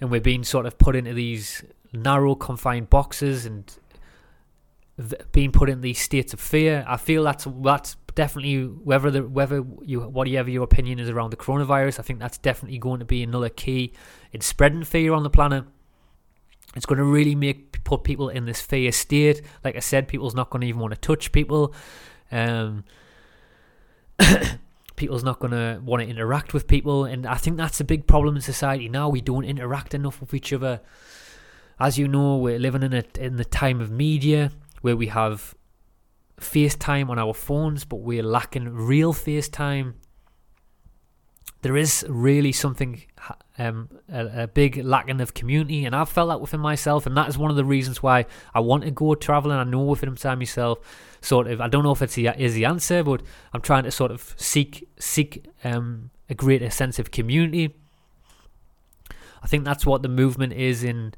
[0.00, 3.78] and we're being sort of put into these narrow confined boxes and
[5.32, 6.84] being put in these states of fear.
[6.88, 11.36] I feel that's that's definitely whether the whether you whatever your opinion is around the
[11.36, 12.00] coronavirus.
[12.00, 13.92] I think that's definitely going to be another key
[14.32, 15.64] in spreading fear on the planet.
[16.78, 19.42] It's going to really make put people in this fear state.
[19.64, 21.74] Like I said, people's not going to even want to touch people.
[22.30, 22.84] Um,
[24.96, 28.06] people's not going to want to interact with people, and I think that's a big
[28.06, 29.08] problem in society now.
[29.08, 30.80] We don't interact enough with each other.
[31.80, 35.56] As you know, we're living in a in the time of media where we have
[36.40, 39.94] FaceTime on our phones, but we're lacking real FaceTime.
[41.62, 43.02] There is really something,
[43.58, 47.28] um, a, a, big lacking of community, and I've felt that within myself, and that
[47.28, 49.56] is one of the reasons why I want to go traveling.
[49.56, 50.78] I know within inside myself,
[51.20, 53.90] sort of, I don't know if it's the, is the answer, but I'm trying to
[53.90, 57.74] sort of seek seek um, a greater sense of community.
[59.42, 61.14] I think that's what the movement is in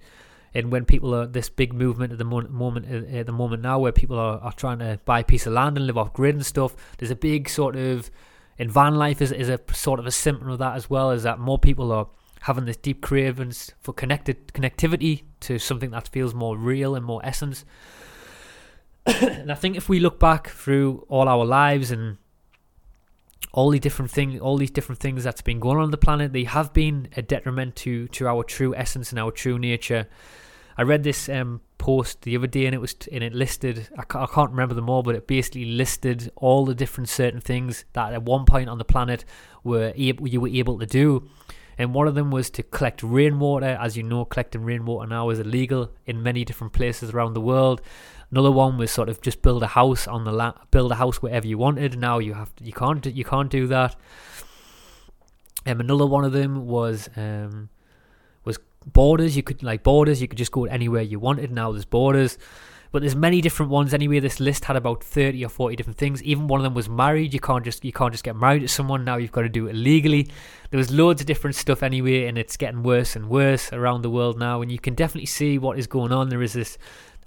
[0.53, 3.79] and when people are this big movement at the moment uh, at the moment now
[3.79, 6.35] where people are, are trying to buy a piece of land and live off grid
[6.35, 8.11] and stuff there's a big sort of
[8.61, 11.23] in van life is, is a sort of a symptom of that as well is
[11.23, 12.07] that more people are
[12.43, 17.21] having this deep cravings for connected connectivity to something that feels more real and more
[17.25, 17.65] essence
[19.07, 22.19] and i think if we look back through all our lives and
[23.53, 26.33] all these different things, all these different things that's been going on on the planet,
[26.33, 30.07] they have been a detriment to to our true essence and our true nature.
[30.81, 33.91] I read this um, post the other day, and it was and it listed.
[33.99, 37.43] I can't, I can't remember them all, but it basically listed all the different certain
[37.43, 39.27] things that at one point on the planet
[39.63, 41.29] were you were able to do.
[41.77, 43.77] And one of them was to collect rainwater.
[43.79, 47.83] As you know, collecting rainwater now is illegal in many different places around the world.
[48.31, 51.21] Another one was sort of just build a house on the land, build a house
[51.21, 51.99] wherever you wanted.
[51.99, 53.97] Now you have to, you can't you can't do that.
[55.67, 57.69] Um, another one of them was um,
[58.87, 59.37] borders.
[59.37, 60.21] You could like borders.
[60.21, 61.51] You could just go anywhere you wanted.
[61.51, 62.39] Now there's borders.
[62.93, 64.19] But there's many different ones anyway.
[64.19, 66.23] This list had about thirty or forty different things.
[66.25, 67.33] Even one of them was married.
[67.33, 69.17] You can't just you can't just get married to someone now.
[69.17, 70.29] You've got to do it legally.
[70.71, 74.11] There was loads of different stuff anyway, and it's getting worse and worse around the
[74.11, 74.61] world now.
[74.61, 76.31] And you can definitely see what is going on.
[76.31, 76.79] There is this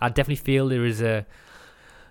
[0.01, 1.25] I definitely feel there is a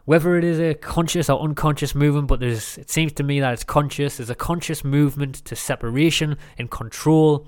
[0.07, 3.53] whether it is a conscious or unconscious movement, but there's it seems to me that
[3.53, 4.17] it's conscious.
[4.17, 7.47] There's a conscious movement to separation and control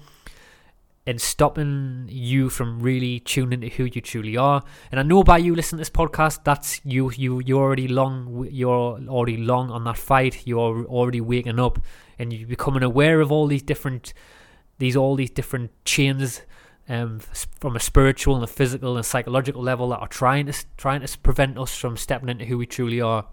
[1.07, 4.63] and stopping you from really tuning into who you truly are.
[4.91, 8.49] And I know by you listening to this podcast, that's you you you're already long
[8.51, 10.47] you're already long on that fight.
[10.47, 11.79] You're already waking up
[12.19, 14.15] and you're becoming aware of all these different
[14.79, 16.43] these all these different chains
[16.89, 17.21] um,
[17.61, 21.19] from a spiritual and a physical and psychological level that are trying to trying to
[21.19, 23.27] prevent us from stepping into who we truly are.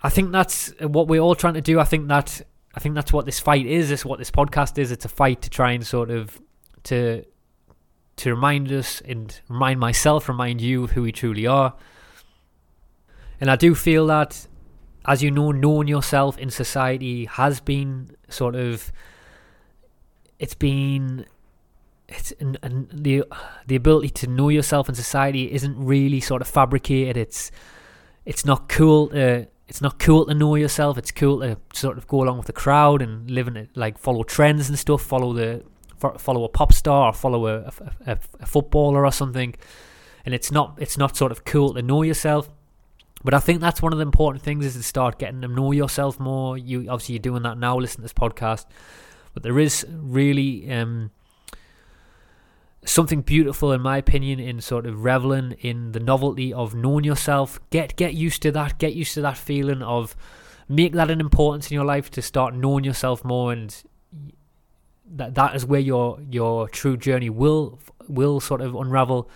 [0.00, 1.80] I think that's what we're all trying to do.
[1.80, 2.42] I think that
[2.78, 3.90] I think that's what this fight is.
[3.90, 4.92] It's what this podcast is.
[4.92, 6.40] It's a fight to try and sort of
[6.84, 7.24] to
[8.18, 11.74] to remind us and remind myself, remind you of who we truly are.
[13.40, 14.46] And I do feel that,
[15.04, 18.92] as you know, knowing yourself in society has been sort of
[20.38, 21.26] it's been
[22.08, 23.24] it's and, and the
[23.66, 27.16] the ability to know yourself in society isn't really sort of fabricated.
[27.16, 27.50] It's
[28.24, 30.96] it's not cool to it's not cool to know yourself.
[30.96, 33.98] It's cool to sort of go along with the crowd and live in it, like
[33.98, 35.02] follow trends and stuff.
[35.02, 35.62] Follow the
[36.18, 37.72] follow a pop star or follow a,
[38.06, 39.54] a, a footballer or something.
[40.24, 42.48] And it's not it's not sort of cool to know yourself.
[43.22, 45.72] But I think that's one of the important things is to start getting to know
[45.72, 46.56] yourself more.
[46.56, 47.76] You obviously you're doing that now.
[47.76, 48.64] Listen to this podcast,
[49.34, 51.10] but there is really um,
[52.84, 57.58] something beautiful in my opinion in sort of reveling in the novelty of knowing yourself
[57.70, 60.16] get get used to that get used to that feeling of
[60.68, 63.82] make that an importance in your life to start knowing yourself more and
[65.10, 69.28] that that is where your your true journey will will sort of unravel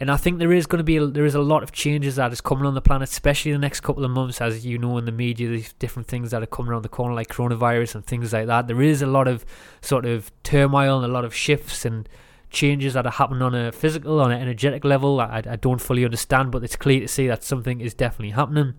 [0.00, 2.16] and I think there is going to be a, there is a lot of changes
[2.16, 4.96] that is coming on the planet, especially the next couple of months, as you know
[4.96, 8.06] in the media, these different things that are coming around the corner, like coronavirus and
[8.06, 8.66] things like that.
[8.66, 9.44] There is a lot of
[9.82, 12.08] sort of turmoil and a lot of shifts and
[12.50, 15.20] changes that are happening on a physical, on an energetic level.
[15.20, 18.74] I, I don't fully understand, but it's clear to see that something is definitely happening.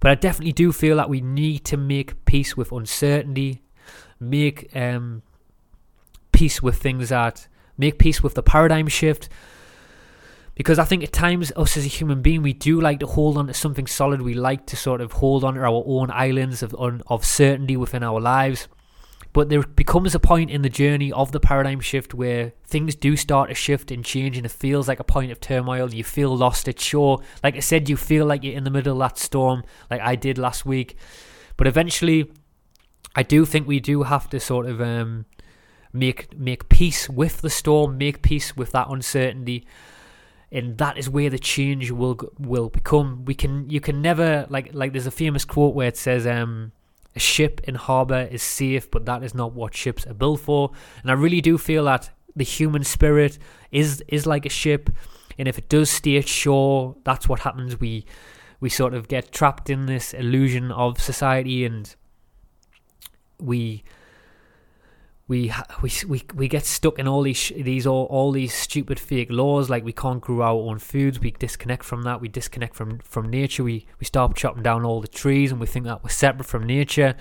[0.00, 3.62] But I definitely do feel that we need to make peace with uncertainty,
[4.20, 5.22] make um,
[6.32, 7.48] peace with things that
[7.78, 9.28] make peace with the paradigm shift.
[10.54, 13.36] Because I think at times, us as a human being, we do like to hold
[13.36, 14.22] on to something solid.
[14.22, 18.02] We like to sort of hold on to our own islands of, of certainty within
[18.04, 18.68] our lives.
[19.34, 23.16] But there becomes a point in the journey of the paradigm shift where things do
[23.16, 25.92] start to shift and change, and it feels like a point of turmoil.
[25.92, 26.68] You feel lost.
[26.68, 29.64] It's sure, like I said, you feel like you're in the middle of that storm,
[29.90, 30.96] like I did last week.
[31.56, 32.30] But eventually,
[33.16, 35.26] I do think we do have to sort of um,
[35.92, 39.66] make make peace with the storm, make peace with that uncertainty,
[40.52, 43.24] and that is where the change will will become.
[43.24, 46.70] We can you can never like like there's a famous quote where it says um
[47.14, 50.70] a ship in harbour is safe, but that is not what ships are built for.
[51.02, 53.38] And I really do feel that the human spirit
[53.70, 54.90] is is like a ship,
[55.38, 57.78] and if it does stay at shore, that's what happens.
[57.78, 58.04] We
[58.60, 61.94] we sort of get trapped in this illusion of society, and
[63.38, 63.84] we
[65.26, 65.50] we
[65.82, 69.70] we we we get stuck in all these these all, all these stupid fake laws
[69.70, 73.30] like we can't grow our own foods we disconnect from that we disconnect from from
[73.30, 76.46] nature we we start chopping down all the trees and we think that we're separate
[76.46, 77.14] from nature.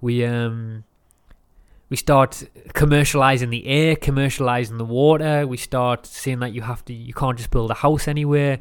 [0.00, 0.84] We um
[1.90, 6.92] we start commercializing the air commercializing the water we start seeing that you have to
[6.92, 8.60] you can't just build a house anywhere.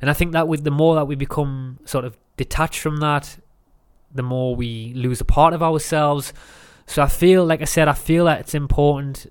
[0.00, 3.38] And i think that with the more that we become sort of detached from that
[4.12, 6.32] the more we lose a part of ourselves
[6.88, 9.30] so I feel, like I said, I feel that it's important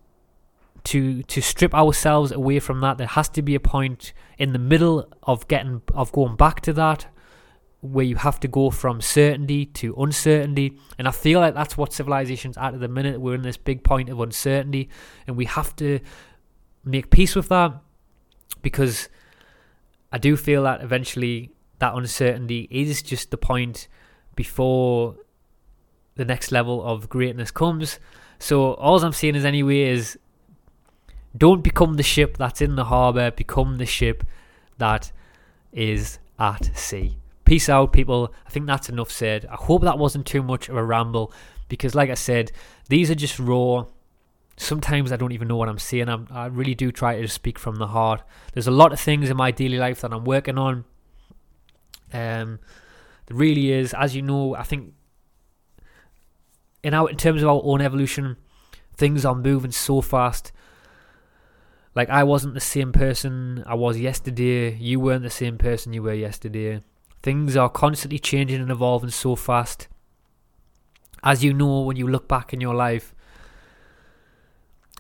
[0.83, 2.99] to to strip ourselves away from that.
[2.99, 6.73] There has to be a point in the middle of getting of going back to
[6.73, 7.07] that
[7.81, 10.77] where you have to go from certainty to uncertainty.
[10.99, 13.19] And I feel like that's what civilization's at at the minute.
[13.19, 14.89] We're in this big point of uncertainty,
[15.25, 15.99] and we have to
[16.85, 17.73] make peace with that
[18.61, 19.09] because
[20.11, 23.87] I do feel that eventually that uncertainty is just the point
[24.35, 25.15] before
[26.17, 27.99] the next level of greatness comes.
[28.39, 30.19] So all I'm saying is anyway is
[31.35, 34.23] don't become the ship that's in the harbour, become the ship
[34.77, 35.11] that
[35.71, 37.17] is at sea.
[37.45, 38.33] Peace out, people.
[38.45, 39.45] I think that's enough said.
[39.45, 41.31] I hope that wasn't too much of a ramble
[41.69, 42.51] because, like I said,
[42.89, 43.85] these are just raw.
[44.57, 46.09] Sometimes I don't even know what I'm saying.
[46.09, 48.21] I'm, I really do try to speak from the heart.
[48.53, 50.83] There's a lot of things in my daily life that I'm working on.
[52.11, 52.59] Um,
[53.27, 53.93] there really is.
[53.93, 54.93] As you know, I think
[56.87, 58.37] in our in terms of our own evolution,
[58.95, 60.53] things are moving so fast.
[61.93, 64.73] Like I wasn't the same person I was yesterday.
[64.77, 66.81] You weren't the same person you were yesterday.
[67.21, 69.89] Things are constantly changing and evolving so fast.
[71.23, 73.13] As you know, when you look back in your life,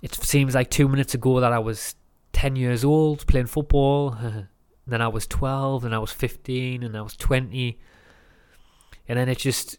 [0.01, 1.95] it seems like two minutes ago that I was
[2.33, 4.17] 10 years old playing football.
[4.87, 7.79] then I was 12, and I was 15, and I was 20.
[9.07, 9.77] And then it just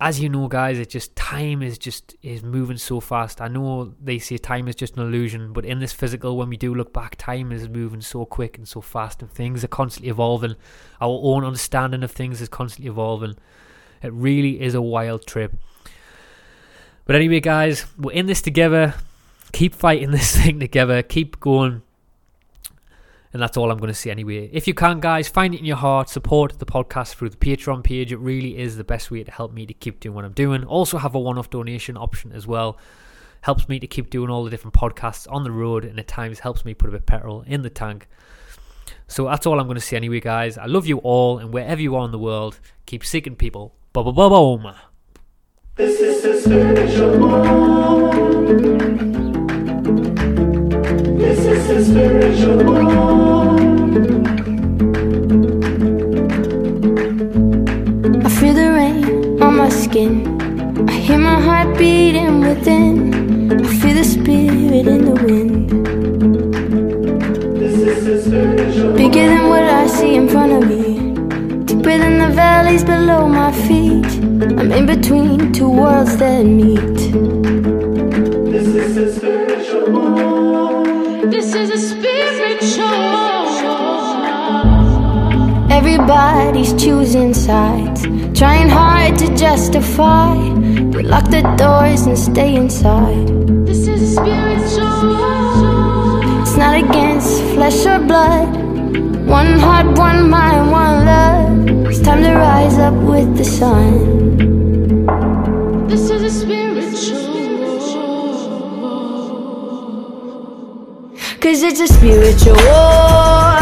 [0.00, 3.40] as you know, guys, it just time is just is moving so fast.
[3.40, 6.56] I know they say time is just an illusion, but in this physical, when we
[6.56, 10.10] do look back, time is moving so quick and so fast, and things are constantly
[10.10, 10.56] evolving.
[11.02, 13.36] Our own understanding of things is constantly evolving.
[14.02, 15.54] It really is a wild trip.
[17.04, 18.94] But anyway, guys, we're in this together.
[19.52, 21.02] Keep fighting this thing together.
[21.02, 21.82] Keep going.
[23.32, 24.50] And that's all I'm going to say anyway.
[24.52, 26.08] If you can, guys, find it in your heart.
[26.08, 28.10] Support the podcast through the Patreon page.
[28.10, 30.64] It really is the best way to help me to keep doing what I'm doing.
[30.64, 32.76] Also, have a one off donation option as well.
[33.42, 36.40] Helps me to keep doing all the different podcasts on the road and at times
[36.40, 38.08] helps me put a bit of petrol in the tank.
[39.06, 40.58] So that's all I'm going to say anyway, guys.
[40.58, 43.74] I love you all, and wherever you are in the world, keep seeking people.
[43.92, 44.72] Ba ba ba boom.
[45.76, 46.10] This is.
[50.90, 54.26] This is the spiritual moment.
[58.26, 60.12] I feel the rain on my skin.
[60.88, 63.52] I hear my heart beating within.
[63.52, 65.70] I feel the spirit in the wind.
[67.60, 71.14] This is the spiritual Bigger than what I see in front of me.
[71.66, 74.10] Deeper than the valleys below my feet.
[74.58, 76.98] I'm in between two worlds that meet.
[78.50, 80.39] This is the spiritual moment.
[81.50, 82.86] This is a spiritual.
[85.68, 88.02] Everybody's choosing sides,
[88.38, 90.36] trying hard to justify.
[90.94, 93.26] We lock the doors and stay inside.
[93.66, 95.22] This is a spiritual.
[96.40, 98.46] It's not against flesh or blood.
[99.26, 101.88] One heart, one mind, one love.
[101.90, 104.38] It's time to rise up with the sun.
[105.88, 106.19] This is
[111.40, 113.56] Cause it's a spiritual war.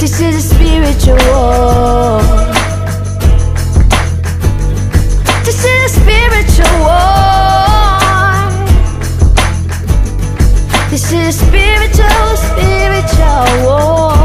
[0.00, 2.22] This is a spiritual war.
[5.44, 7.20] This is a spiritual war.
[10.88, 14.15] This is a spiritual, spiritual war.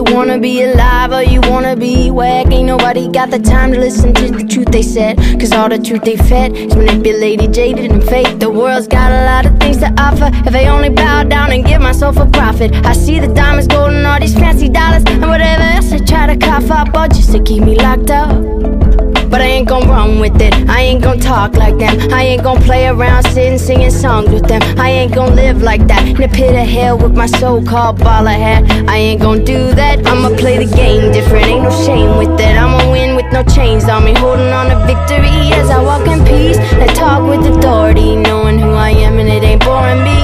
[0.00, 2.50] You wanna be alive or you wanna be whack.
[2.50, 5.18] Ain't nobody got the time to listen to the truth they said.
[5.38, 8.38] Cause all the truth they fed is manipulated, jaded, and fake.
[8.38, 10.30] The world's got a lot of things to offer.
[10.48, 13.92] If I only bow down and give myself a profit, I see the diamonds, gold,
[13.92, 15.04] and all these fancy dollars.
[15.06, 18.89] And whatever else they try to cough up, all just to keep me locked up.
[19.30, 20.52] But I ain't gon' run with it.
[20.68, 22.12] I ain't gon' talk like them.
[22.12, 24.60] I ain't gon' play around sitting singing songs with them.
[24.76, 28.36] I ain't gon' live like that in the pit of hell with my so-called baller
[28.36, 28.64] hat.
[28.88, 30.04] I ain't gon' do that.
[30.04, 31.46] I'ma play the game different.
[31.46, 32.56] Ain't no shame with it.
[32.56, 36.24] I'ma win with no chains on me, holding on to victory as I walk in
[36.24, 36.58] peace.
[36.58, 40.20] And talk with authority, knowing who I am and it ain't boring me.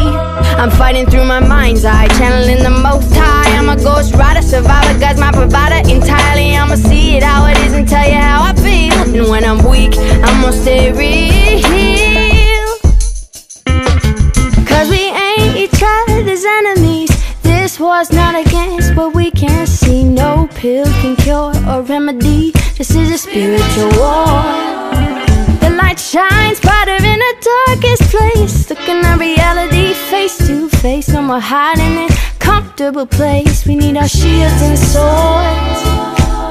[0.59, 3.36] I'm fighting through my mind's eye, channeling the most high.
[3.69, 6.57] I'm a ghost rider, survivor, God's my provider entirely.
[6.57, 8.95] I'ma see it how it is and tell you how I feel.
[8.95, 12.69] And when I'm weak, I'ma stay real.
[14.69, 17.11] Cause we ain't each other's enemies.
[17.43, 20.05] This war's not against what we can't see.
[20.05, 22.53] No pill can cure or remedy.
[22.79, 24.47] This is a spiritual war.
[25.59, 27.35] The light shines brighter in the
[27.67, 28.71] darkest place.
[28.71, 31.09] Looking at reality face to face.
[31.09, 32.17] No more hiding in
[32.57, 33.67] comfortable place.
[33.67, 35.81] We need our shields and swords.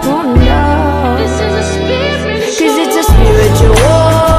[0.06, 1.18] Oh no.
[2.60, 4.35] Cause it's a spiritual war.